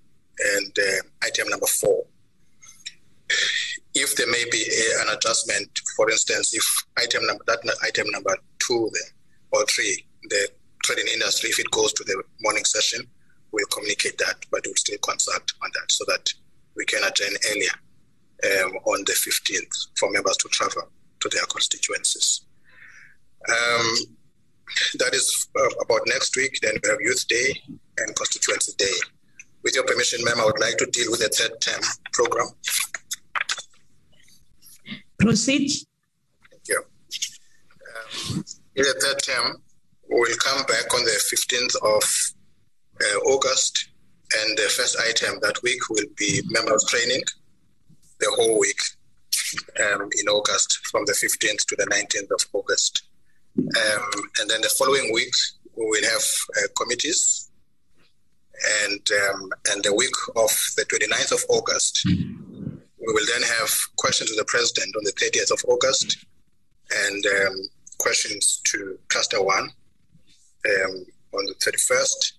[0.56, 2.06] and uh, item number four
[3.94, 6.64] if there may be a, an adjustment, for instance, if
[6.98, 9.12] item number that item number two then,
[9.52, 10.48] or three, the
[10.84, 13.02] trading industry, if it goes to the morning session,
[13.52, 16.34] we'll communicate that, but we'll still consult on that so that
[16.76, 20.84] we can attend earlier um, on the 15th for members to travel
[21.20, 22.46] to their constituencies.
[23.50, 23.96] Um,
[25.00, 26.60] that is uh, about next week.
[26.62, 27.62] Then we have Youth Day
[27.98, 28.98] and Constituency Day.
[29.64, 31.82] With your permission, ma'am, I would like to deal with the third term
[32.14, 32.48] program.
[35.20, 35.70] Proceed.
[36.50, 36.84] Thank you.
[38.32, 38.44] Um,
[38.76, 39.62] in the third term,
[40.10, 42.04] we'll come back on the 15th of
[43.02, 43.90] uh, August.
[44.34, 47.22] And the first item that week will be members training
[48.20, 48.80] the whole week
[49.80, 53.04] um, in August from the 15th to the 19th of August.
[53.58, 55.34] Um, and then the following week,
[55.76, 56.24] we will have
[56.58, 57.50] uh, committees.
[58.84, 64.30] And, um, and the week of the 29th of August, we will then have questions
[64.30, 66.26] to the president on the 30th of August
[67.08, 67.56] and um,
[67.98, 72.34] questions to cluster one um, on the 31st.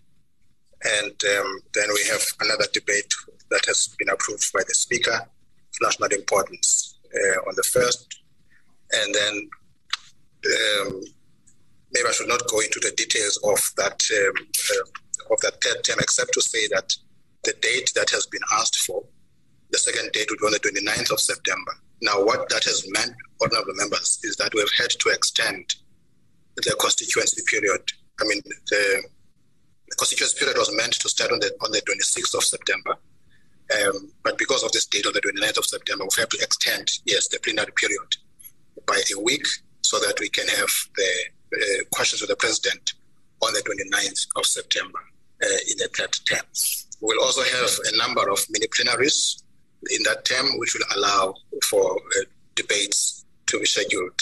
[0.84, 3.12] And um, then we have another debate
[3.50, 8.06] that has been approved by the speaker of national importance uh, on the 1st.
[8.92, 9.50] And then
[10.46, 11.02] um,
[11.92, 15.84] maybe I should not go into the details of that um, uh, of that third
[15.84, 16.94] term, except to say that
[17.44, 19.04] the date that has been asked for,
[19.70, 21.72] the second date would be on the 29th of September.
[22.02, 25.76] Now, what that has meant, honorable members, is that we've had to extend
[26.56, 27.80] the constituency period.
[28.20, 29.02] I mean, the,
[29.88, 32.96] the constituency period was meant to start on the on the 26th of September.
[33.72, 36.90] Um, but because of this date of the 29th of September, we have to extend,
[37.06, 38.16] yes, the plenary period
[38.86, 39.46] by a week
[39.84, 41.12] so that we can have the
[41.54, 42.94] uh, questions of the president
[43.42, 44.98] on the 29th of September
[45.42, 46.44] uh, in the third term.
[47.00, 49.42] We will also have a number of mini plenaries
[49.90, 52.24] in that term, which will allow for uh,
[52.54, 54.18] debates to be scheduled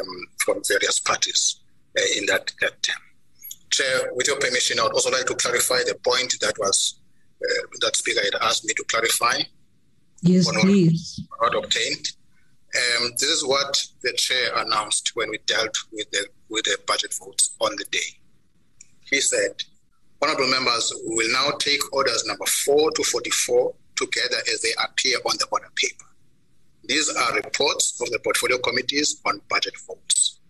[0.00, 1.60] um, from various parties
[1.96, 2.96] uh, in that, that term.
[3.70, 6.98] Chair, with your permission, I would also like to clarify the point that was
[7.42, 9.40] uh, that speaker had asked me to clarify.
[10.22, 11.20] Yes, please.
[11.42, 12.12] Not obtained.
[12.76, 17.14] Um, this is what the chair announced when we dealt with the with the budget
[17.14, 18.18] votes on the day.
[19.08, 19.62] He said,
[20.20, 25.18] "Honourable members, we will now take orders number four to forty-four together as they appear
[25.24, 26.06] on the order paper.
[26.82, 30.40] These are reports of the portfolio committees on budget votes.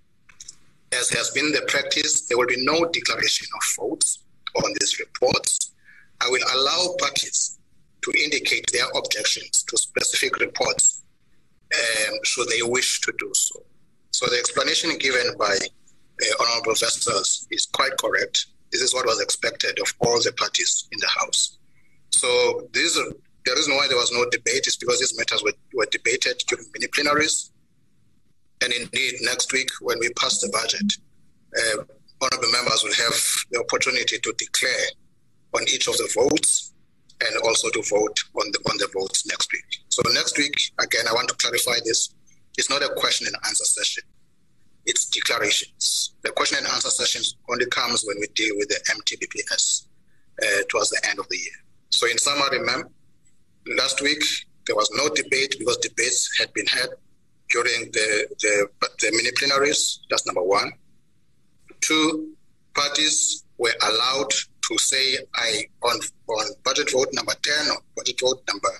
[0.93, 4.21] As has been the practice, there will be no declaration of votes
[4.57, 5.73] on these reports.
[6.21, 7.59] I will allow parties
[8.03, 10.94] to indicate their objections to specific reports
[11.75, 13.63] um, should they wish to do so.
[14.11, 18.47] So the explanation given by uh, Honorable Vesters is quite correct.
[18.71, 21.59] This is what was expected of all the parties in the House.
[22.11, 25.87] So this, the reason why there was no debate is because these matters were, were
[25.91, 27.51] debated during mini plenaries.
[28.63, 30.97] And indeed, next week, when we pass the budget,
[31.57, 31.85] uh,
[32.23, 33.21] honorable members will have
[33.51, 34.87] the opportunity to declare
[35.55, 36.74] on each of the votes
[37.21, 39.85] and also to vote on the on the votes next week.
[39.89, 42.15] So next week, again, I want to clarify this.
[42.57, 44.05] It's not a question and answer session.
[44.87, 46.15] It's declarations.
[46.23, 49.87] The question and answer sessions only comes when we deal with the MTBPS
[50.43, 51.59] uh, towards the end of the year.
[51.91, 52.85] So in summary, ma'am,
[53.77, 54.23] last week
[54.67, 56.89] there was no debate because debates had been had
[57.51, 58.69] during the, the,
[59.01, 60.01] the mini plenaries.
[60.11, 60.73] That's number one.
[61.81, 62.35] Two,
[62.75, 64.33] parties were allowed
[64.69, 68.71] to say I on on budget vote number 10 or budget vote number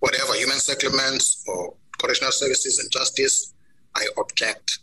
[0.00, 3.54] whatever, human settlements or correctional services and justice,
[3.96, 4.78] I object.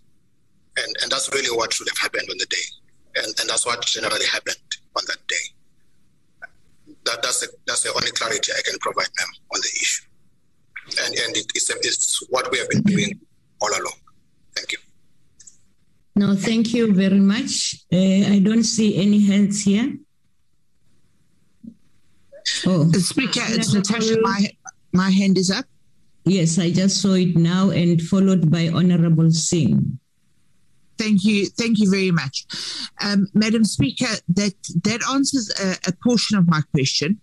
[0.78, 2.66] And and that's really what should have happened on the day.
[3.16, 4.58] And and that's what generally happened
[4.98, 5.46] on that day.
[7.06, 10.04] That that's the that's the only clarity I can provide them on the issue.
[11.06, 13.20] And and it, it's it's what we have been doing
[13.62, 14.00] all along.
[14.56, 14.80] Thank you.
[16.18, 17.84] No, thank you very much.
[17.92, 19.98] Uh, I don't see any hands here.
[22.66, 24.20] Oh, Speaker, it's Natasha.
[24.22, 24.48] My
[24.93, 25.66] my hand is up.
[26.26, 30.00] Yes, I just saw it now, and followed by Honorable Singh.
[30.98, 32.46] Thank you, thank you very much,
[33.02, 34.14] um, Madam Speaker.
[34.30, 37.20] That that answers a, a portion of my question,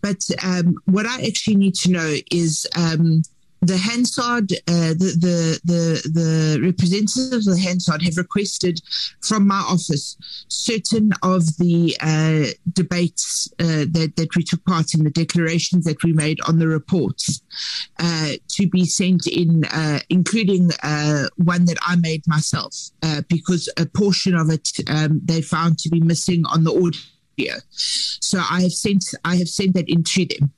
[0.00, 2.66] but um, what I actually need to know is.
[2.76, 3.22] Um,
[3.62, 8.80] the Hansard, uh, the, the, the, the representatives of the Hansard have requested
[9.20, 10.16] from my office
[10.48, 16.02] certain of the uh, debates uh, that, that we took part in, the declarations that
[16.02, 17.42] we made on the reports
[17.98, 22.74] uh, to be sent in, uh, including uh, one that I made myself,
[23.28, 26.72] because a portion of it um, they found to be missing on the
[28.20, 30.52] so I have sent I have sent that into them.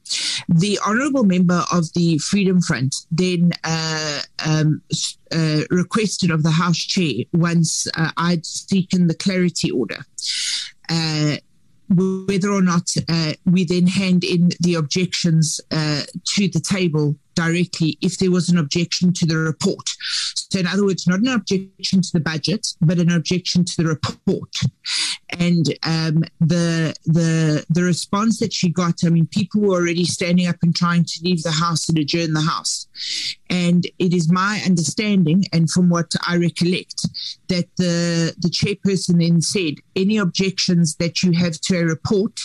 [0.49, 4.83] The honourable member of the Freedom Front then uh, um,
[5.30, 10.05] uh, requested of the House Chair once uh, I'd taken the clarity order.
[10.89, 11.37] Uh,
[11.95, 17.99] whether or not uh, we then hand in the objections uh, to the table directly
[18.01, 19.89] if there was an objection to the report.
[20.53, 23.89] So, in other words, not an objection to the budget, but an objection to the
[23.89, 24.55] report.
[25.39, 30.47] And um, the the the response that she got, I mean, people were already standing
[30.47, 32.87] up and trying to leave the house and adjourn the house.
[33.49, 37.07] And it is my understanding, and from what I recollect,
[37.49, 42.41] that the the chairperson then said any objections that you have to a report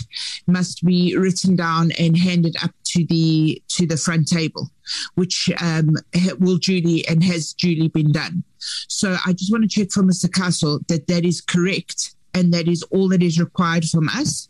[0.47, 4.69] must be written down and handed up to the to the front table,
[5.15, 5.95] which um,
[6.39, 8.43] will duly and has duly been done.
[8.87, 10.29] So I just want to check from Mr.
[10.29, 14.49] Xaso that that is correct and that is all that is required from us,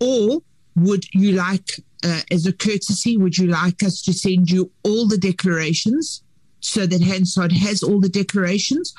[0.00, 0.42] or
[0.76, 5.06] would you like, uh, as a courtesy, would you like us to send you all
[5.06, 6.22] the declarations
[6.62, 8.94] so that Hansard has all the declarations?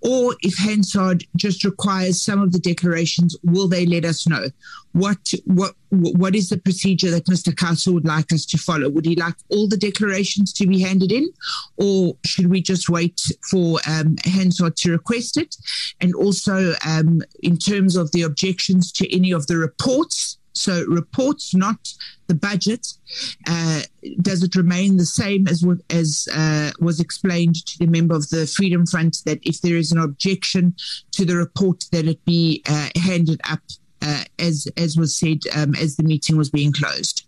[0.00, 4.46] Or if Hansard just requires some of the declarations, will they let us know?
[4.92, 7.52] What what what is the procedure that Mr.
[7.54, 8.88] Xaso would like us to follow?
[8.88, 11.28] Would he like all the declarations to be handed in,
[11.76, 15.56] or should we just wait for um, Hansard to request it?
[16.00, 21.54] And also, um, in terms of the objections to any of the reports, so reports,
[21.54, 21.94] not
[22.26, 22.86] the budget.
[23.46, 23.82] Uh,
[24.20, 28.46] does it remain the same as as uh, was explained to the member of the
[28.46, 30.74] Freedom Front that if there is an objection
[31.12, 33.60] to the report, that it be uh, handed up
[34.02, 37.24] uh, as as was said um, as the meeting was being closed.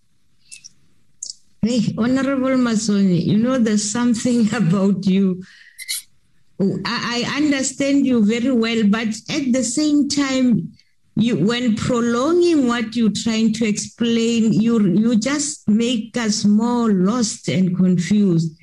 [1.63, 5.43] Hey, Honorable Mazzone, you know there's something about you.
[6.85, 10.73] I, I understand you very well, but at the same time,
[11.17, 17.49] you when prolonging what you're trying to explain you you just make us more lost
[17.49, 18.57] and confused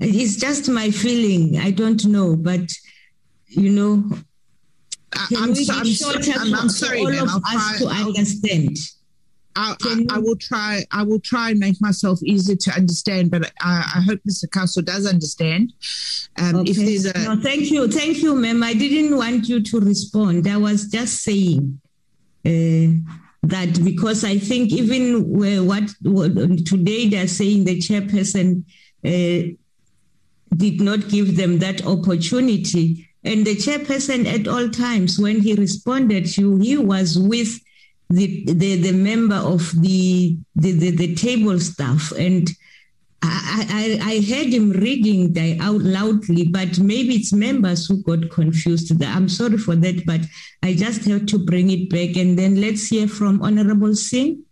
[0.00, 2.72] it's just my feeling i don't know but
[3.48, 4.04] you know
[5.36, 5.84] I'm, so, I'm,
[6.40, 8.78] I'm, I'm sorry all of I'll us try, to I'll, understand
[9.54, 10.84] I, I, I, will try.
[10.92, 14.50] I will try and make myself easy to understand, but I, I hope Mr.
[14.50, 15.74] Castle does understand.
[16.38, 16.70] Um, okay.
[16.70, 18.62] If there's a no, thank you, thank you, ma'am.
[18.62, 20.48] I didn't want you to respond.
[20.48, 21.81] I was just saying
[22.44, 26.34] that because I think even what, what,
[26.66, 28.64] today they're saying the chairperson
[29.04, 29.54] uh,
[30.56, 33.08] did not give them that opportunity.
[33.24, 37.60] And the chairperson at all times, when he responded to, he was with
[38.10, 42.12] the, the, the member of the, the, the, the table staff.
[42.12, 42.48] And
[43.22, 48.30] I, I, I heard him reading that out loudly, but maybe it's members who got
[48.30, 48.92] confused.
[49.02, 50.22] I'm sorry for that, but
[50.62, 52.16] I just have to bring it back.
[52.16, 54.44] And then let's hear from Honorable Singh.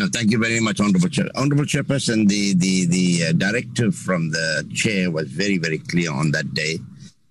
[0.00, 1.28] Uh, thank you very much, Honorable Chair.
[1.36, 6.32] Honorable Chairperson, the, the, the uh, directive from the chair was very, very clear on
[6.32, 6.78] that day.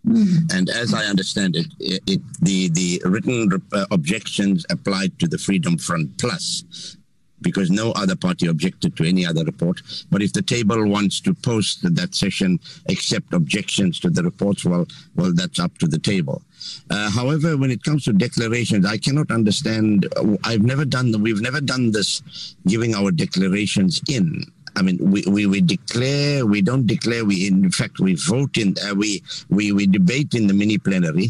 [0.07, 0.53] Mm.
[0.53, 5.37] And as I understand it, it, it the, the written uh, objections applied to the
[5.37, 6.95] Freedom Front Plus
[7.43, 9.81] because no other party objected to any other report.
[10.09, 14.87] But if the table wants to post that session, accept objections to the reports, well,
[15.15, 16.41] well, that's up to the table.
[16.89, 20.07] Uh, however, when it comes to declarations, I cannot understand.
[20.43, 21.13] I've never done.
[21.21, 24.45] We've never done this, giving our declarations in.
[24.75, 26.45] I mean, we, we, we declare.
[26.45, 27.25] We don't declare.
[27.25, 28.75] We in fact we vote in.
[28.83, 31.29] Uh, we we we debate in the mini plenary,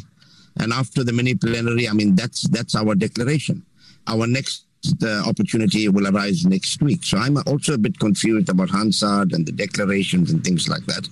[0.57, 3.66] and after the mini plenary, I mean that's that's our declaration.
[4.07, 7.03] Our next the opportunity will arise next week.
[7.03, 11.07] So I'm also a bit confused about Hansard and the declarations and things like that.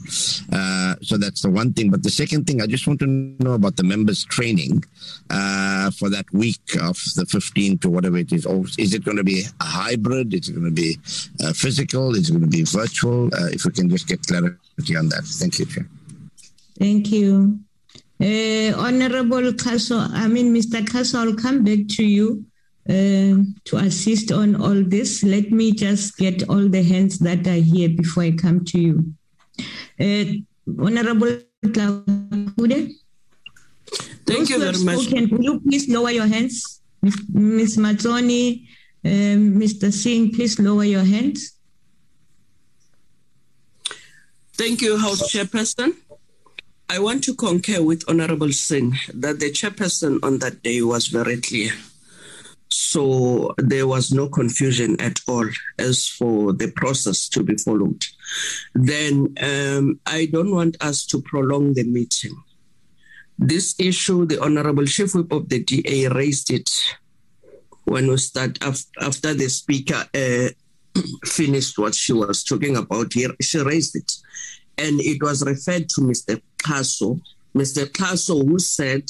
[0.52, 1.90] Uh, so that's the one thing.
[1.90, 4.84] But the second thing, I just want to know about the members' training
[5.30, 8.46] uh, for that week of the 15th or whatever it is.
[8.78, 10.34] Is it going to be a hybrid?
[10.34, 10.98] Is it going to be
[11.44, 12.16] uh, physical?
[12.16, 13.28] Is it going to be virtual?
[13.34, 15.24] Uh, if we can just get clarity on that.
[15.24, 15.88] Thank you, Chair.
[16.78, 17.60] Thank you.
[18.20, 20.88] Uh, Honorable Castle, I mean, Mr.
[20.88, 22.46] Castle, I'll come back to you.
[22.90, 25.24] Uh, to assist on all this.
[25.24, 29.14] Let me just get all the hands that are here before I come to you.
[30.00, 30.26] Uh,
[30.80, 31.42] Honorable.
[34.26, 35.00] Thank you very much.
[35.00, 36.82] Spoken, will you please lower your hands?
[37.02, 37.78] Ms.
[37.78, 38.68] Mazzone,
[39.06, 39.92] um, Mr.
[39.92, 41.58] Singh, please lower your hands.
[44.54, 45.96] Thank you, House Chairperson.
[46.90, 51.40] I want to concur with Honorable Singh that the chairperson on that day was very
[51.40, 51.72] clear.
[52.74, 55.48] So there was no confusion at all
[55.78, 58.06] as for the process to be followed.
[58.74, 62.36] Then um, I don't want us to prolong the meeting.
[63.38, 66.70] This issue, the Honorable Chief Whip of the DA raised it
[67.86, 70.50] when we start after the speaker uh,
[71.26, 73.32] finished what she was talking about here.
[73.42, 74.12] She raised it,
[74.78, 76.42] and it was referred to Mr.
[76.60, 77.20] Xaso.
[77.56, 77.86] Mr.
[77.92, 79.04] Xaso, who said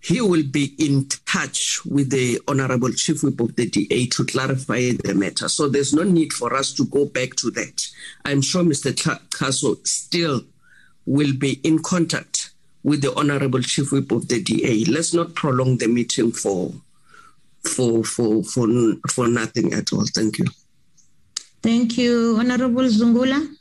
[0.00, 4.92] he will be in touch with the Honorable Chief Whip of the DA to clarify
[4.92, 5.48] the matter.
[5.48, 7.86] So there's no need for us to go back to that.
[8.24, 8.92] I'm sure Mr.
[8.92, 10.42] Xaso still
[11.06, 12.50] will be in contact
[12.84, 14.84] with the Honorable Chief Whip of the DA.
[14.84, 16.72] Let's not prolong the meeting for
[17.64, 18.68] for for for
[19.10, 20.06] for nothing at all.
[20.14, 20.46] Thank you.
[21.62, 23.54] Thank you, Honorable Zungula.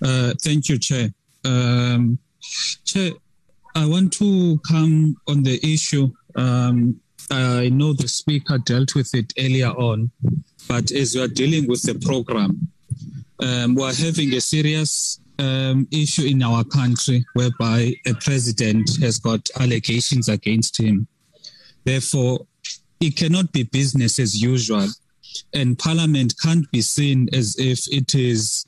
[0.00, 1.12] Uh, thank you, Chair.
[1.44, 2.18] Um,
[2.84, 3.12] Chair,
[3.74, 6.10] I want to come on the issue.
[6.36, 10.10] Um, I know the speaker dealt with it earlier on,
[10.66, 12.68] but as we are dealing with the program,
[13.40, 19.18] um, we are having a serious um, issue in our country whereby a president has
[19.18, 21.06] got allegations against him.
[21.84, 22.46] Therefore,
[23.00, 24.88] it cannot be business as usual,
[25.54, 28.66] and Parliament can't be seen as if it is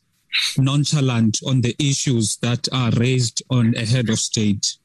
[0.58, 4.76] nonchalant on the issues that are raised on a head of state.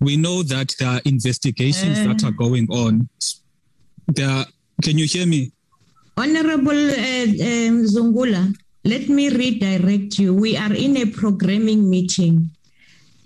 [0.00, 3.08] We know that there are investigations uh, that are going on.
[4.08, 4.46] There, are,
[4.82, 5.52] can you hear me?
[6.16, 8.54] Honorable uh, um, Zungula,
[8.84, 10.34] let me redirect you.
[10.34, 12.50] We are in a programming meeting.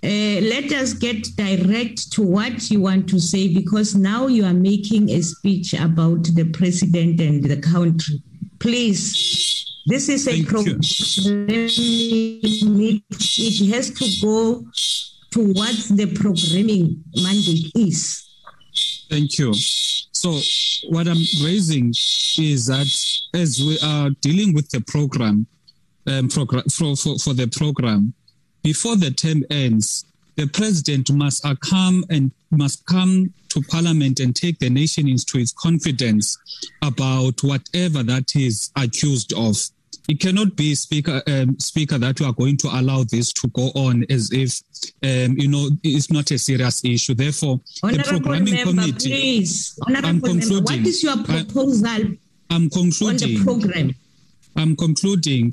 [0.03, 4.53] Uh, let us get direct to what you want to say because now you are
[4.53, 8.21] making a speech about the president and the country.
[8.59, 10.81] Please this is a program.
[10.81, 10.93] It
[13.73, 14.65] has to go
[15.31, 18.27] to what the programming mandate is.
[19.09, 19.53] Thank you.
[19.53, 20.41] So,
[20.89, 21.93] what I'm raising
[22.37, 22.93] is that
[23.33, 25.47] as we are dealing with the program,
[26.05, 28.13] um, program for, for, for the program,
[28.63, 30.03] before the term ends,
[30.35, 35.51] the president must come and must come to parliament and take the nation into its
[35.51, 36.37] confidence
[36.81, 39.55] about whatever that is accused of
[40.07, 43.71] it cannot be speaker um, speaker that we are going to allow this to go
[43.75, 44.61] on as if
[45.03, 49.77] um, you know it's not a serious issue therefore Honorable the programming member, committee please.
[49.85, 52.17] Honorable I'm concluding member, what is your proposal I,
[52.49, 53.95] I'm concluding on the program
[54.55, 55.51] I'm concluding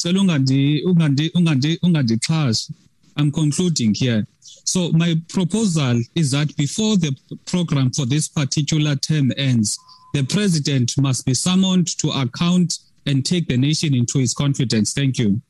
[3.17, 4.27] I'm concluding here
[4.65, 9.79] so my proposal is that before the program for this particular term ends
[10.15, 14.93] the president must be summoned to account and take the nation into his confidence.
[14.93, 15.43] Thank you.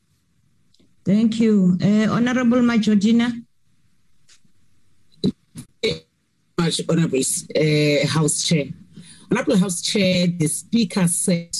[1.05, 1.77] Thank you.
[1.81, 3.43] Uh, Honorable Majodina.
[6.59, 8.65] Much Honorable uh, House Chair.
[9.31, 11.55] Honorable House Chair, the Speaker said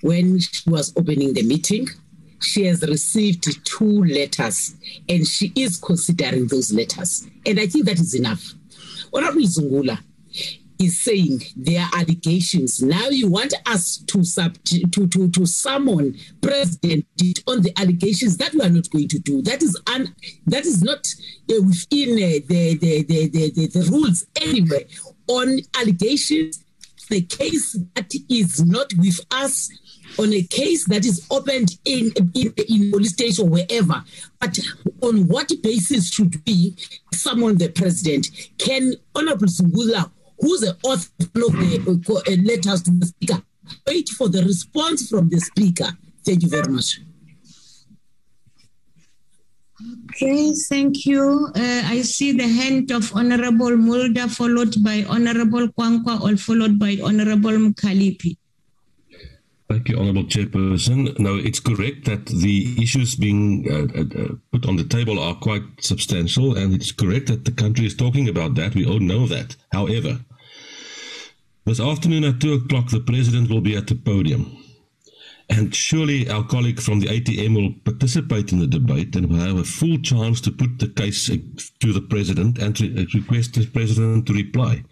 [0.00, 1.86] when she was opening the meeting,
[2.40, 4.74] she has received two letters
[5.08, 7.26] and she is considering those letters.
[7.46, 8.54] And I think that is enough.
[9.12, 9.98] Honorable Zungula,
[10.80, 12.82] is saying there are allegations.
[12.82, 17.04] Now you want us to sub to to to summon president
[17.46, 19.42] on the allegations that we are not going to do.
[19.42, 20.14] That is un,
[20.46, 21.06] that is not
[21.50, 24.86] uh, within uh, the, the, the, the, the rules anyway.
[25.28, 26.64] On allegations,
[27.10, 29.68] the case that is not with us
[30.18, 34.02] on a case that is opened in, in, in police station or wherever.
[34.40, 34.58] But
[35.02, 36.76] on what basis should we
[37.12, 38.28] summon the president?
[38.58, 43.42] Can Honorable Zungula who's the author of the uh, letters to the speaker.
[43.86, 45.88] Wait for the response from the speaker.
[46.24, 47.00] Thank you very much.
[50.10, 51.48] Okay, thank you.
[51.56, 56.98] Uh, I see the hand of Honorable Mulder, followed by Honorable Kwankwa, or followed by
[57.02, 58.36] Honorable Mkhaliphi.
[59.70, 61.16] Thank you, Honorable Chairperson.
[61.20, 65.36] No, it's correct that the issues being uh, uh, uh, put on the table are
[65.36, 68.74] quite substantial, and it's correct that the country is talking about that.
[68.74, 69.54] We all know that.
[69.70, 70.18] However,
[71.66, 74.60] this afternoon at 2 o'clock, the President will be at the podium.
[75.50, 79.58] And surely our colleague from the ATM will participate in the debate and will have
[79.58, 84.26] a full chance to put the case to the President and to request the President
[84.26, 84.84] to reply.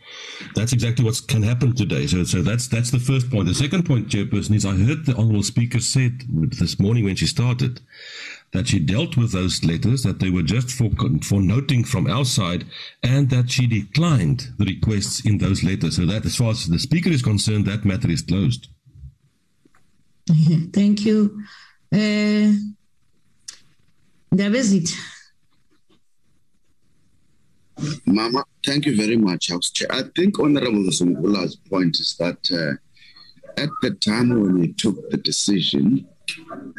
[0.57, 2.09] That's exactly what can happen today.
[2.09, 3.47] So, so that's that's the first point.
[3.47, 7.27] The second point, Chairperson, is I heard the Honourable Speaker said this morning when she
[7.27, 7.81] started
[8.53, 10.91] that she dealt with those letters, that they were just for,
[11.23, 12.65] for noting from our side,
[13.03, 15.97] and that she declined the requests in those letters.
[15.97, 18.69] So that, as far as the Speaker is concerned, that matter is closed.
[20.73, 21.43] Thank you.
[21.93, 22.53] Uh,
[24.33, 24.91] that was it.
[28.05, 29.51] Mama, thank you very much.
[29.89, 35.17] I think Honorable Zungula's point is that uh, at the time when we took the
[35.17, 36.09] decision,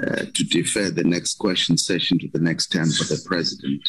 [0.06, 3.82] uh, to defer the next question session to the next term for the president.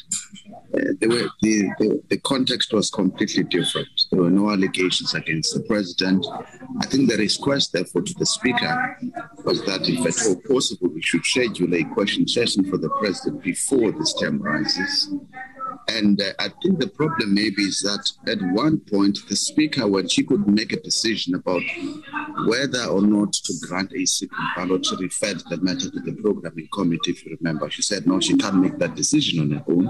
[0.75, 3.89] Uh, were, the, the, the, context was completely different.
[4.11, 6.27] There were no allegations against the president.
[6.81, 8.99] I think the request, therefore, to the speaker
[9.45, 13.43] was that if at all possible, we should schedule a question session for the president
[13.43, 15.13] before this term rises.
[15.89, 20.09] And uh, I think the problem maybe is that at one point, the speaker, when
[20.09, 21.63] she could make a decision about
[22.47, 26.69] whether or not to grant a second ballot, she referred the matter to the programming
[26.73, 27.71] committee, if you remember.
[27.71, 29.89] She said, no, she can't make that decision on her own.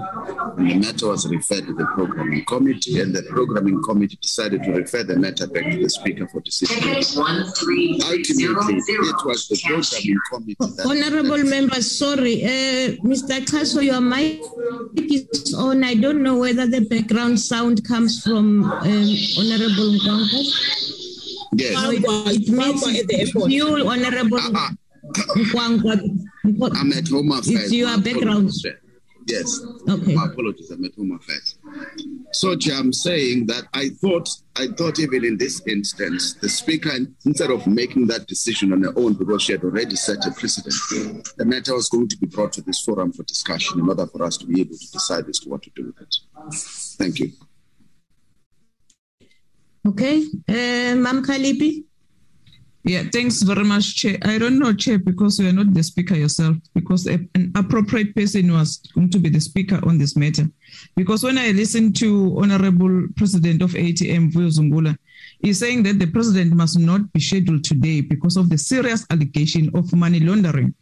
[0.57, 4.71] And the matter was referred to the programming committee, and the programming committee decided to
[4.71, 6.81] refer the matter back to the speaker for decision.
[7.19, 10.85] One, Ultimately, it was the programming committee that.
[10.85, 12.43] Honorable members, sorry.
[12.43, 13.39] Uh, Mr.
[13.45, 14.41] Xaso, your mic
[14.95, 15.83] is on.
[15.83, 18.81] I don't know whether the background sound comes from um,
[19.37, 21.00] Honorable Kwankwa.
[21.53, 21.73] Yes.
[21.81, 24.71] So it, it means it's you, Honorable ah, ah.
[25.51, 25.99] Kwankwa.
[26.75, 27.63] I'm at home affairs.
[27.63, 28.49] It's your My background.
[28.49, 28.65] apologies.
[29.27, 29.61] Yes.
[29.87, 30.15] Okay.
[30.15, 30.71] My apologies.
[30.71, 31.57] I'm at home affairs.
[32.33, 36.91] So, Chair, I'm saying that I thought, I thought even in this instance, the speaker,
[37.25, 41.27] instead of making that decision on her own because she had already set a precedent,
[41.37, 44.23] the matter was going to be brought to this forum for discussion in order for
[44.23, 46.15] us to be able to decide as to what to do with it.
[46.97, 47.31] Thank you.
[49.85, 50.23] Okay.
[50.47, 51.23] Uh, Mam?
[52.83, 54.17] Yeah, thanks very much, Chair.
[54.23, 58.51] I don't know, Chair, because you are not the speaker yourself, because an appropriate person
[58.51, 60.49] was going to be the speaker on this matter.
[60.95, 64.97] Because when I listened to Honorable President of ATM, Vuyo Zungula,
[65.41, 69.69] he's saying that the president must not be scheduled today because of the serious allegation
[69.75, 70.73] of money laundering.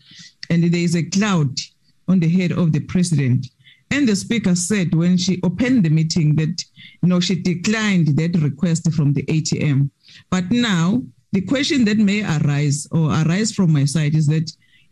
[0.49, 1.57] And there is a cloud
[2.07, 3.47] on the head of the president.
[3.91, 6.63] And the speaker said when she opened the meeting that
[7.01, 9.89] you know she declined that request from the ATM.
[10.29, 11.01] But now
[11.31, 14.51] the question that may arise or arise from my side is that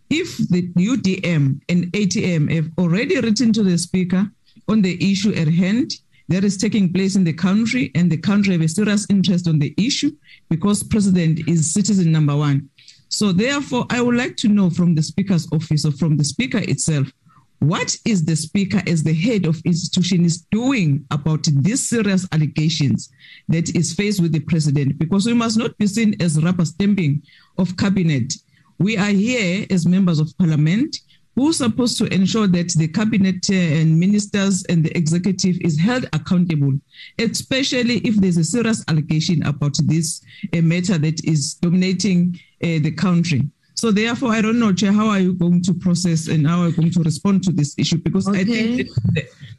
[0.10, 4.30] if the UDM and ATM have already written to the speaker
[4.68, 5.92] on the issue at hand
[6.30, 9.60] that is taking place in the country and the country have a serious interest on
[9.60, 10.12] the issue
[10.50, 12.70] because president is citizen number one.
[13.10, 16.58] So therefore, I would like to know from the speaker's office or from the speaker
[16.60, 17.12] itself,
[17.60, 23.10] what is the speaker as the head of institution is doing about these serious allegations
[23.48, 25.00] that is faced with the president?
[25.00, 27.24] Because we must not be seen as rubber stamping
[27.58, 28.34] of cabinet.
[28.78, 30.98] We are here as members of parliament
[31.36, 35.80] who are supposed to ensure that the cabinet uh, and ministers and the executive is
[35.80, 36.74] held accountable,
[37.20, 40.24] especially if there's a serious allegation about this
[40.54, 43.44] uh, matter that is dominating uh, the country.
[43.78, 46.70] So therefore, I don't know, Chair, how are you going to process and how are
[46.70, 48.00] you going to respond to this issue?
[48.00, 48.90] Because I think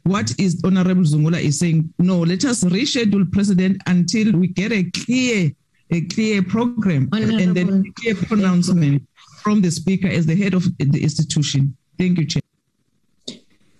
[0.03, 4.83] what is Honorable Zungula is saying, no, let us reschedule President until we get a
[4.91, 5.51] clear,
[5.91, 9.07] a clear program and then a clear pronouncement
[9.41, 11.77] from the Speaker as the head of the institution.
[11.97, 12.41] Thank you, Chair.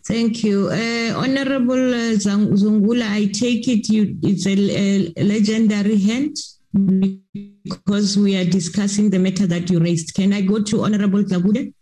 [0.06, 0.70] Thank you.
[0.70, 6.38] Uh, Honorable uh, Zungula, I take it you it's a, a legendary hand
[6.74, 10.14] because we are discussing the matter that you raised.
[10.14, 11.74] Can I go to Honorable Tlagude?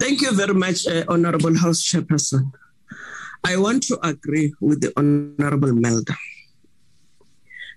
[0.00, 2.52] Thank you very much, uh, Honorable House Chairperson.
[3.44, 6.14] I want to agree with the Honorable Mulder.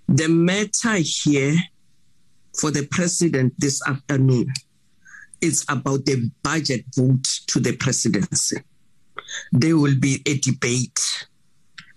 [0.08, 1.56] The matter here
[2.60, 4.52] for the President this afternoon
[5.42, 8.58] is about the budget vote to the presidency.
[9.52, 11.28] There will be a debate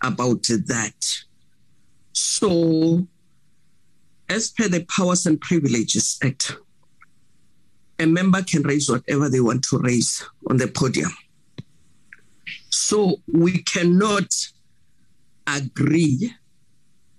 [0.02, 1.24] about that.
[2.14, 3.06] So,
[4.28, 6.56] as per the Powers and Privileges Act,
[7.98, 11.10] a member can raise whatever they want to raise on the podium.
[12.70, 14.32] So we cannot
[15.46, 16.32] agree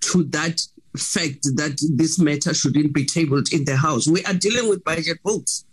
[0.01, 0.61] to that
[0.97, 4.07] fact that this matter shouldn't be tabled in the House.
[4.07, 5.65] We are dealing with budget votes.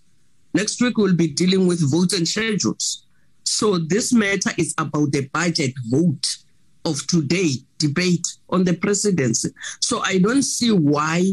[0.55, 3.07] Next week, we'll be dealing with votes and schedules.
[3.45, 6.39] So this matter is about the budget vote
[6.85, 9.49] of today debate on the presidency.
[9.81, 11.25] So I don't see why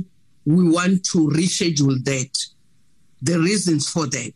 [0.46, 2.38] we want to reschedule that
[3.22, 4.34] the reasons for that.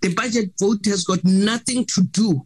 [0.00, 2.44] The budget vote has got nothing to do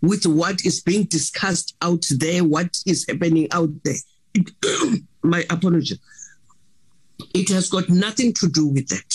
[0.00, 3.94] with what is being discussed out there, what is happening out there.
[4.34, 5.96] It- my apology.
[7.34, 9.14] It has got nothing to do with that.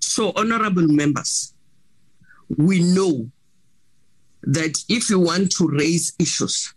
[0.00, 1.54] So, honorable members,
[2.56, 3.30] we know
[4.44, 6.72] that if you want to raise issues,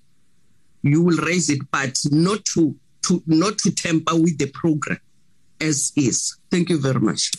[0.81, 4.99] you will raise it, but not to, to not to tamper with the program
[5.61, 6.37] as is.
[6.51, 7.31] Thank you very much.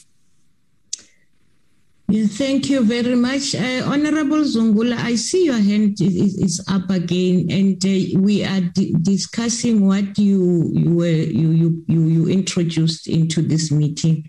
[2.12, 3.54] Thank you very much.
[3.54, 8.60] Uh, Honorable Zungula, I see your hand is, is- up again, and uh, we are
[8.62, 14.28] di- discussing what you you, were, you you you you introduced into this meeting.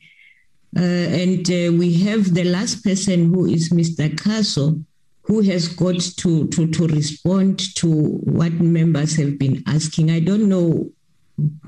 [0.77, 4.07] Uh, and uh, we have the last person who is Mr.
[4.15, 4.85] Xaso,
[5.23, 10.11] who has got to, to, to respond to what members have been asking.
[10.11, 10.89] I don't know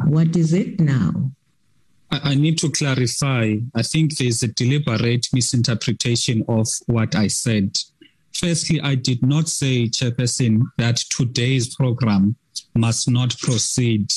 [0.06, 1.32] what is it now.
[2.12, 3.56] I need to clarify.
[3.74, 7.76] I think there's a deliberate misinterpretation of what I said.
[8.34, 12.36] Firstly, I did not say, Chairperson, that today's program
[12.76, 14.12] must not proceed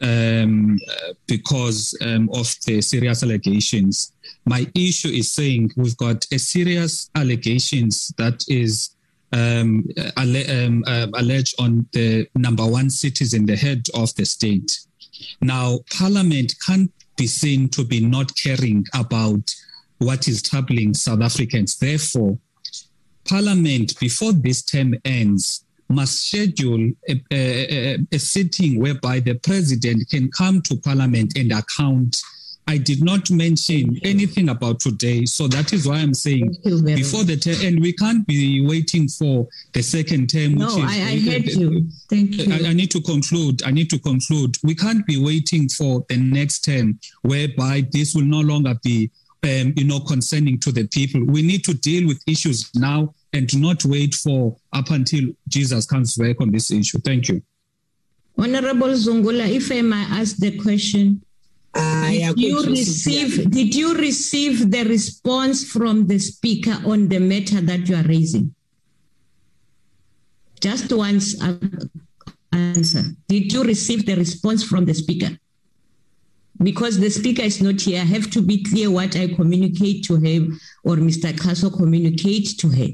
[0.00, 0.78] um,
[1.26, 4.12] because um, of the serious allegations.
[4.44, 8.90] My issue is saying we've got a serious allegations that is
[9.32, 9.84] um,
[10.16, 14.70] um, uh, alleged on the number one citizen, the head of the state.
[15.40, 19.54] Now, Parliament can't be seen to be not caring about
[19.98, 21.78] what is troubling South Africans.
[21.78, 22.38] Therefore,
[23.28, 30.30] Parliament, before this term ends, must schedule a, a, a, sitting whereby the president can
[30.30, 32.16] come to parliament and account.
[32.68, 37.36] I did not mention anything about today, so that is why I'm saying before the
[37.36, 40.54] term, and we can't be waiting for the second term.
[40.54, 41.88] No, is, I, I heard you.
[42.10, 42.52] Thank you.
[42.52, 43.62] I, I need to conclude.
[43.62, 44.56] I need to conclude.
[44.64, 49.12] We can't be waiting for the next term, whereby this will no longer be
[49.46, 51.24] um, you know, concerning to the people.
[51.24, 56.16] We need to deal with issues now and not wait for up until Jesus comes
[56.16, 56.98] back on this issue.
[56.98, 57.42] Thank you.
[58.38, 61.22] Honorable Zungula, if I may ask the question,
[61.74, 67.60] uh, did you receive did you receive the response from the speaker on the matter
[67.60, 68.54] that you are raising?
[70.60, 71.58] Just once uh,
[72.52, 73.04] answer.
[73.28, 75.38] Did you receive the response from the speaker?
[76.62, 80.16] Because the speaker is not here, I have to be clear what I communicate to
[80.16, 81.32] him or Mr.
[81.32, 82.88] Xaso communicate to her.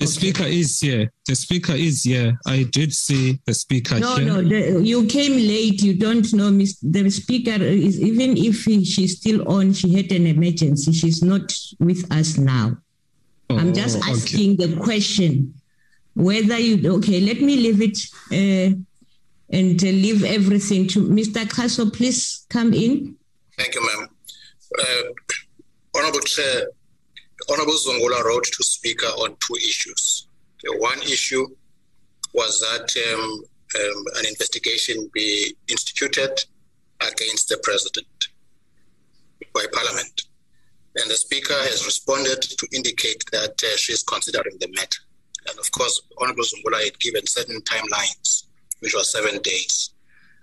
[0.00, 0.12] The okay.
[0.12, 1.12] speaker is here.
[1.26, 2.38] The speaker is here.
[2.46, 4.26] I did see the speaker no, here.
[4.26, 5.82] No, no, you came late.
[5.82, 6.50] You don't know.
[6.50, 6.78] Miss.
[6.80, 10.94] The speaker is, even if she's still on, she had an emergency.
[10.94, 12.78] She's not with us now.
[13.50, 14.66] Oh, I'm just asking okay.
[14.66, 15.52] the question
[16.14, 17.98] whether you, okay, let me leave it.
[18.32, 18.76] Uh,
[19.52, 21.44] and uh, leave everything to Mr.
[21.44, 21.92] Xaso.
[21.92, 23.16] Please come in.
[23.58, 24.08] Thank you, ma'am.
[24.78, 25.02] Uh,
[25.96, 26.68] Honorable Chair,
[27.50, 30.28] Honorable Zungula wrote to Speaker on two issues.
[30.62, 31.46] The one issue
[32.32, 33.42] was that um,
[33.80, 36.44] um, an investigation be instituted
[37.00, 38.28] against the President
[39.52, 40.22] by Parliament.
[40.96, 45.00] And the Speaker has responded to indicate that uh, she is considering the matter.
[45.48, 48.44] And of course, Honorable Zungula had given certain timelines
[48.80, 49.90] which was seven days.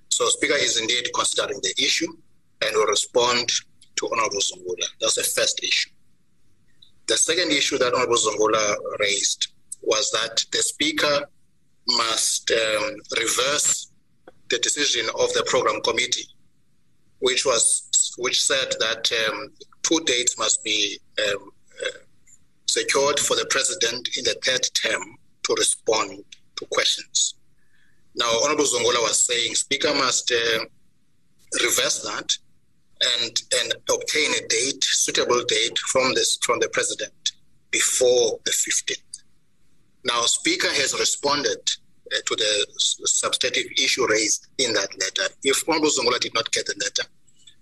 [0.09, 2.11] So Speaker is indeed considering the issue
[2.61, 3.51] and will respond
[3.97, 4.87] to Honorable Zungula.
[5.01, 5.91] That's the first issue.
[7.07, 9.47] The second issue that Honorable Zungula raised
[9.81, 11.25] was that the Speaker
[11.87, 13.91] must um, reverse
[14.49, 16.27] the decision of the program committee,
[17.19, 19.49] which was which said that um,
[19.83, 21.51] two dates must be um,
[21.85, 21.99] uh,
[22.67, 26.23] secured for the president in the third term to respond
[26.55, 27.35] to questions.
[28.17, 30.65] Now, Honorable Zungula was saying Speaker must uh,
[31.61, 32.37] reverse that
[33.19, 37.31] and and obtain a date, suitable date from this from the president
[37.69, 39.23] before the 15th.
[40.03, 41.59] Now, Speaker has responded
[42.11, 42.65] uh, to the
[43.05, 45.33] substantive issue raised in that letter.
[45.43, 47.07] If Honorable Zungula did not get the letter,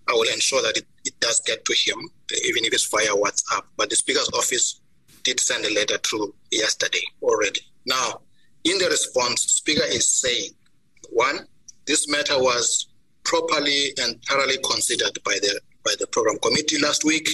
[0.07, 1.98] I will ensure that it, it does get to him,
[2.45, 3.64] even if it's via WhatsApp.
[3.76, 4.80] But the Speaker's office
[5.23, 7.61] did send a letter through yesterday already.
[7.86, 8.22] Now,
[8.66, 10.52] in the response, Speaker is saying,
[11.12, 11.48] one,
[11.86, 12.88] this matter was
[13.24, 17.30] properly and thoroughly considered by the by the program committee last week,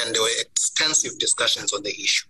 [0.00, 2.26] and there were extensive discussions on the issue,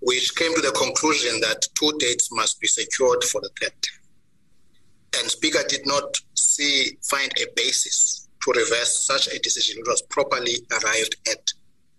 [0.00, 3.72] which came to the conclusion that two dates must be secured for the third.
[5.18, 10.02] And Speaker did not see find a basis to reverse such a decision which was
[10.02, 11.52] properly arrived at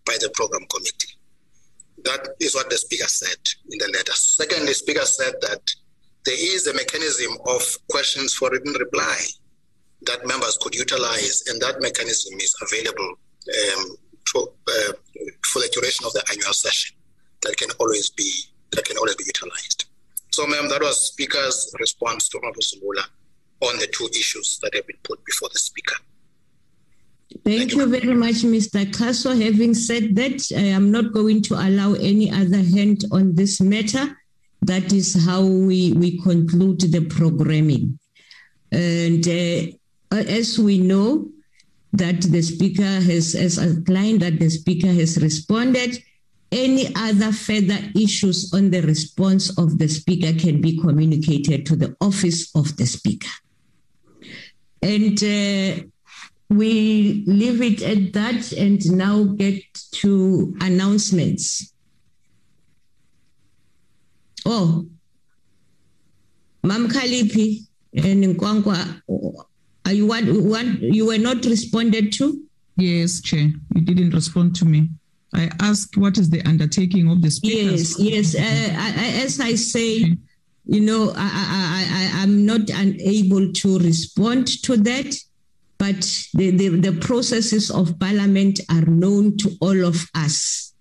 [0.06, 1.17] by the program committee.
[2.04, 3.38] That is what the speaker said
[3.70, 4.14] in the letter.
[4.14, 5.62] Secondly, the speaker said that
[6.26, 9.18] there is a mechanism of questions for written reply
[10.04, 13.16] that members could utilize, and that mechanism is available
[13.74, 14.94] um, to, uh,
[15.46, 16.96] for the duration of the annual session.
[17.42, 18.32] That can always be
[18.72, 19.86] that can always be utilized.
[20.32, 23.06] So, ma'am, that was Speaker's response to Honorable Zungula
[23.62, 25.96] on the two issues that have been put before the Speaker.
[27.44, 28.86] Thank, Thank you, very much, Mr.
[28.86, 29.42] Xaso.
[29.42, 34.18] Having said that, I am not going to allow any other hand on this matter.
[34.62, 38.00] That is how we, we conclude the programming.
[38.72, 41.30] And uh, as we know,
[41.94, 46.02] that the speaker has, as outlined, that the speaker has responded.
[46.52, 51.96] Any other further issues on the response of the speaker can be communicated to the
[52.00, 53.30] office of the speaker.
[54.82, 55.88] And uh,
[56.50, 59.62] we leave it at that and now get
[59.92, 61.74] to announcements.
[64.46, 64.88] Oh,
[66.64, 69.02] Mam Kalipi, And Nkwankwa,
[69.86, 72.44] are you what, what you were not responded to?
[72.76, 73.50] Yes, Chair.
[73.74, 74.90] You didn't respond to me.
[75.34, 78.00] I asked what is the undertaking of the speakers.
[78.00, 78.36] Yes, yes.
[78.36, 80.16] Uh, I, as I say,
[80.66, 85.16] you know, I, I, I, I'm not unable to respond to that,
[85.78, 86.02] but
[86.34, 90.74] the, the, the processes of parliament are known to all of us.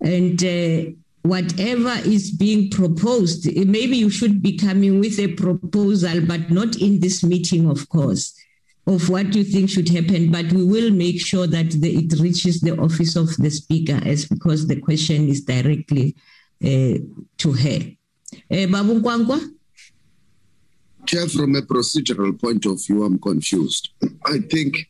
[0.00, 0.90] And uh,
[1.22, 7.00] whatever is being proposed, maybe you should be coming with a proposal, but not in
[7.00, 8.34] this meeting, of course
[8.86, 12.60] of what you think should happen, but we will make sure that the, it reaches
[12.60, 16.16] the office of the speaker as because the question is directly
[16.64, 16.98] uh,
[17.38, 17.80] to her.
[18.50, 19.40] Uh, Babu Kwankwa?
[21.06, 23.90] Chair, from a procedural point of view, I'm confused.
[24.26, 24.88] I think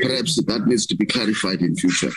[0.00, 2.10] perhaps that needs to be clarified in future.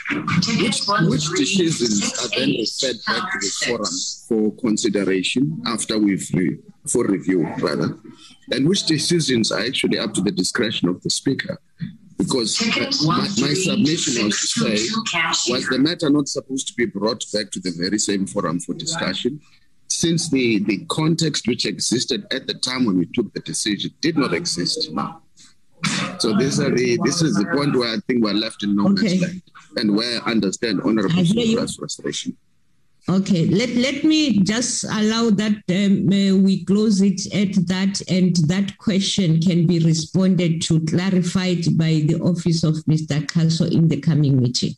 [0.62, 3.94] Which, which decisions are then referred back to the forum
[4.28, 6.58] for consideration after we've re,
[6.88, 7.98] for review, rather,
[8.52, 11.60] and which decisions are actually up to the discretion of the speaker?
[12.18, 12.62] Because
[13.06, 17.52] my, my submission was to say, was the matter not supposed to be brought back
[17.52, 19.42] to the very same forum for discussion?
[19.94, 24.18] Since the, the context which existed at the time when we took the decision did
[24.18, 25.22] not exist now.
[26.18, 28.84] So this are the this is the point where I think we're left in no
[28.84, 29.20] man's Okay.
[29.20, 29.42] land
[29.78, 31.56] and where I understand Honorable I hear you.
[31.58, 32.36] Sula's frustration.
[33.10, 38.34] Okay, let, let me just allow that um, uh, we close it at that, and
[38.48, 43.26] that question can be responded to, clarified by the office of Mr.
[43.26, 44.74] Xaso in the coming meeting.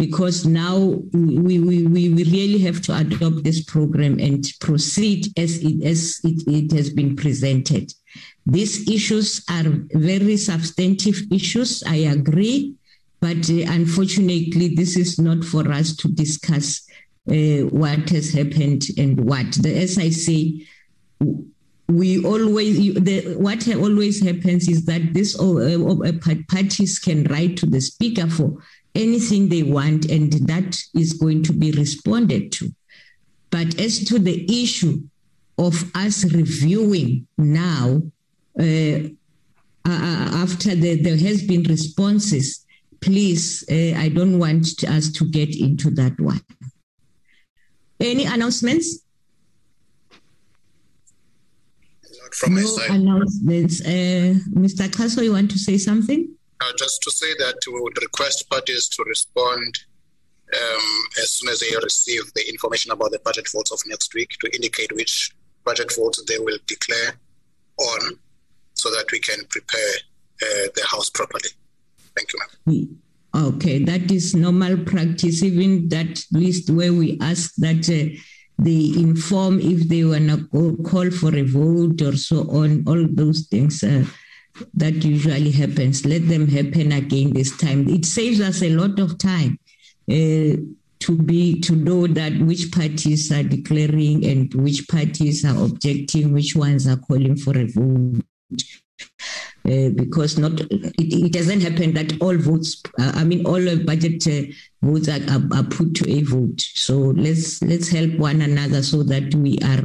[0.00, 0.78] Because now
[1.12, 6.42] we, we, we, really have to adopt this program and proceed as it, as it,
[6.46, 7.92] it has been presented.
[8.46, 12.76] These issues are very substantive issues, I agree,
[13.20, 16.88] but uh, unfortunately, this is not for us to discuss
[17.30, 19.52] uh, what has happened and what.
[19.52, 20.66] The, as I say,
[21.88, 27.66] we always the, what always happens is that this uh, uh, parties can write to
[27.66, 28.56] the speaker for
[28.94, 32.74] anything they want, and that is going to be responded to.
[33.50, 35.02] But as to the issue
[35.58, 38.02] of us reviewing now,
[38.58, 39.08] uh,
[39.84, 42.64] uh, after the, there has been responses,
[43.00, 46.40] please, uh, I don't want us to get into that one.
[47.98, 49.00] Any announcements?
[52.22, 52.90] Not from my no side.
[52.90, 53.80] announcements.
[53.80, 54.88] Uh, Mr.
[54.88, 56.34] Xaso, you want to say something?
[56.62, 59.78] Uh, just to say that we would request parties to respond
[60.54, 64.30] um, as soon as they receive the information about the budget votes of next week
[64.40, 65.30] to indicate which
[65.64, 67.12] budget votes they will declare
[67.78, 68.18] on
[68.74, 69.94] so that we can prepare
[70.42, 71.50] uh, the House properly.
[72.16, 72.98] Thank you, ma'am.
[73.54, 75.42] Okay, that is normal practice.
[75.42, 78.18] Even that list where we ask that uh,
[78.58, 83.46] they inform if they want to call for a vote or so on, all those
[83.46, 83.84] things.
[83.84, 84.04] Uh,
[84.74, 86.04] that usually happens.
[86.04, 87.88] Let them happen again this time.
[87.88, 89.58] It saves us a lot of time
[90.08, 90.56] uh,
[91.00, 96.54] to be to know that which parties are declaring and which parties are objecting, which
[96.54, 98.22] ones are calling for a vote.
[99.66, 104.26] Uh, because not it, it doesn't happen that all votes uh, i mean all budget
[104.26, 104.50] uh,
[104.82, 109.02] votes are, are, are put to a vote so let's let's help one another so
[109.02, 109.84] that we are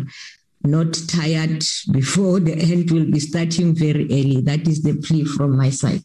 [0.66, 5.56] not tired before the end will be starting very early that is the plea from
[5.58, 6.04] my side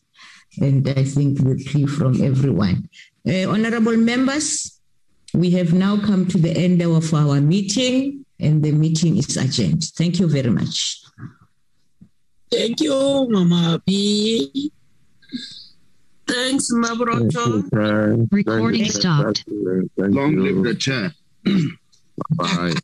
[0.60, 2.88] and i think the plea from everyone
[3.28, 4.80] uh, honorable members
[5.34, 9.84] we have now come to the end of our meeting and the meeting is adjourned
[9.96, 11.00] thank you very much
[12.50, 14.72] Thank you, Mama B.
[16.26, 18.28] Thanks, Mabroto.
[18.32, 19.44] Recording stopped.
[19.96, 21.14] Long live the chair.
[22.34, 22.74] Bye.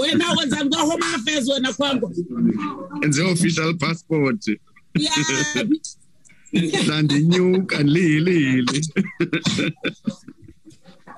[0.00, 2.14] Wena wenza ngo home affairs wena kwangu.
[3.02, 4.48] Enze official passport.
[4.94, 5.64] Yeah.
[6.86, 8.66] Nandinyuka lili.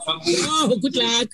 [0.06, 1.30] Oh, good luck.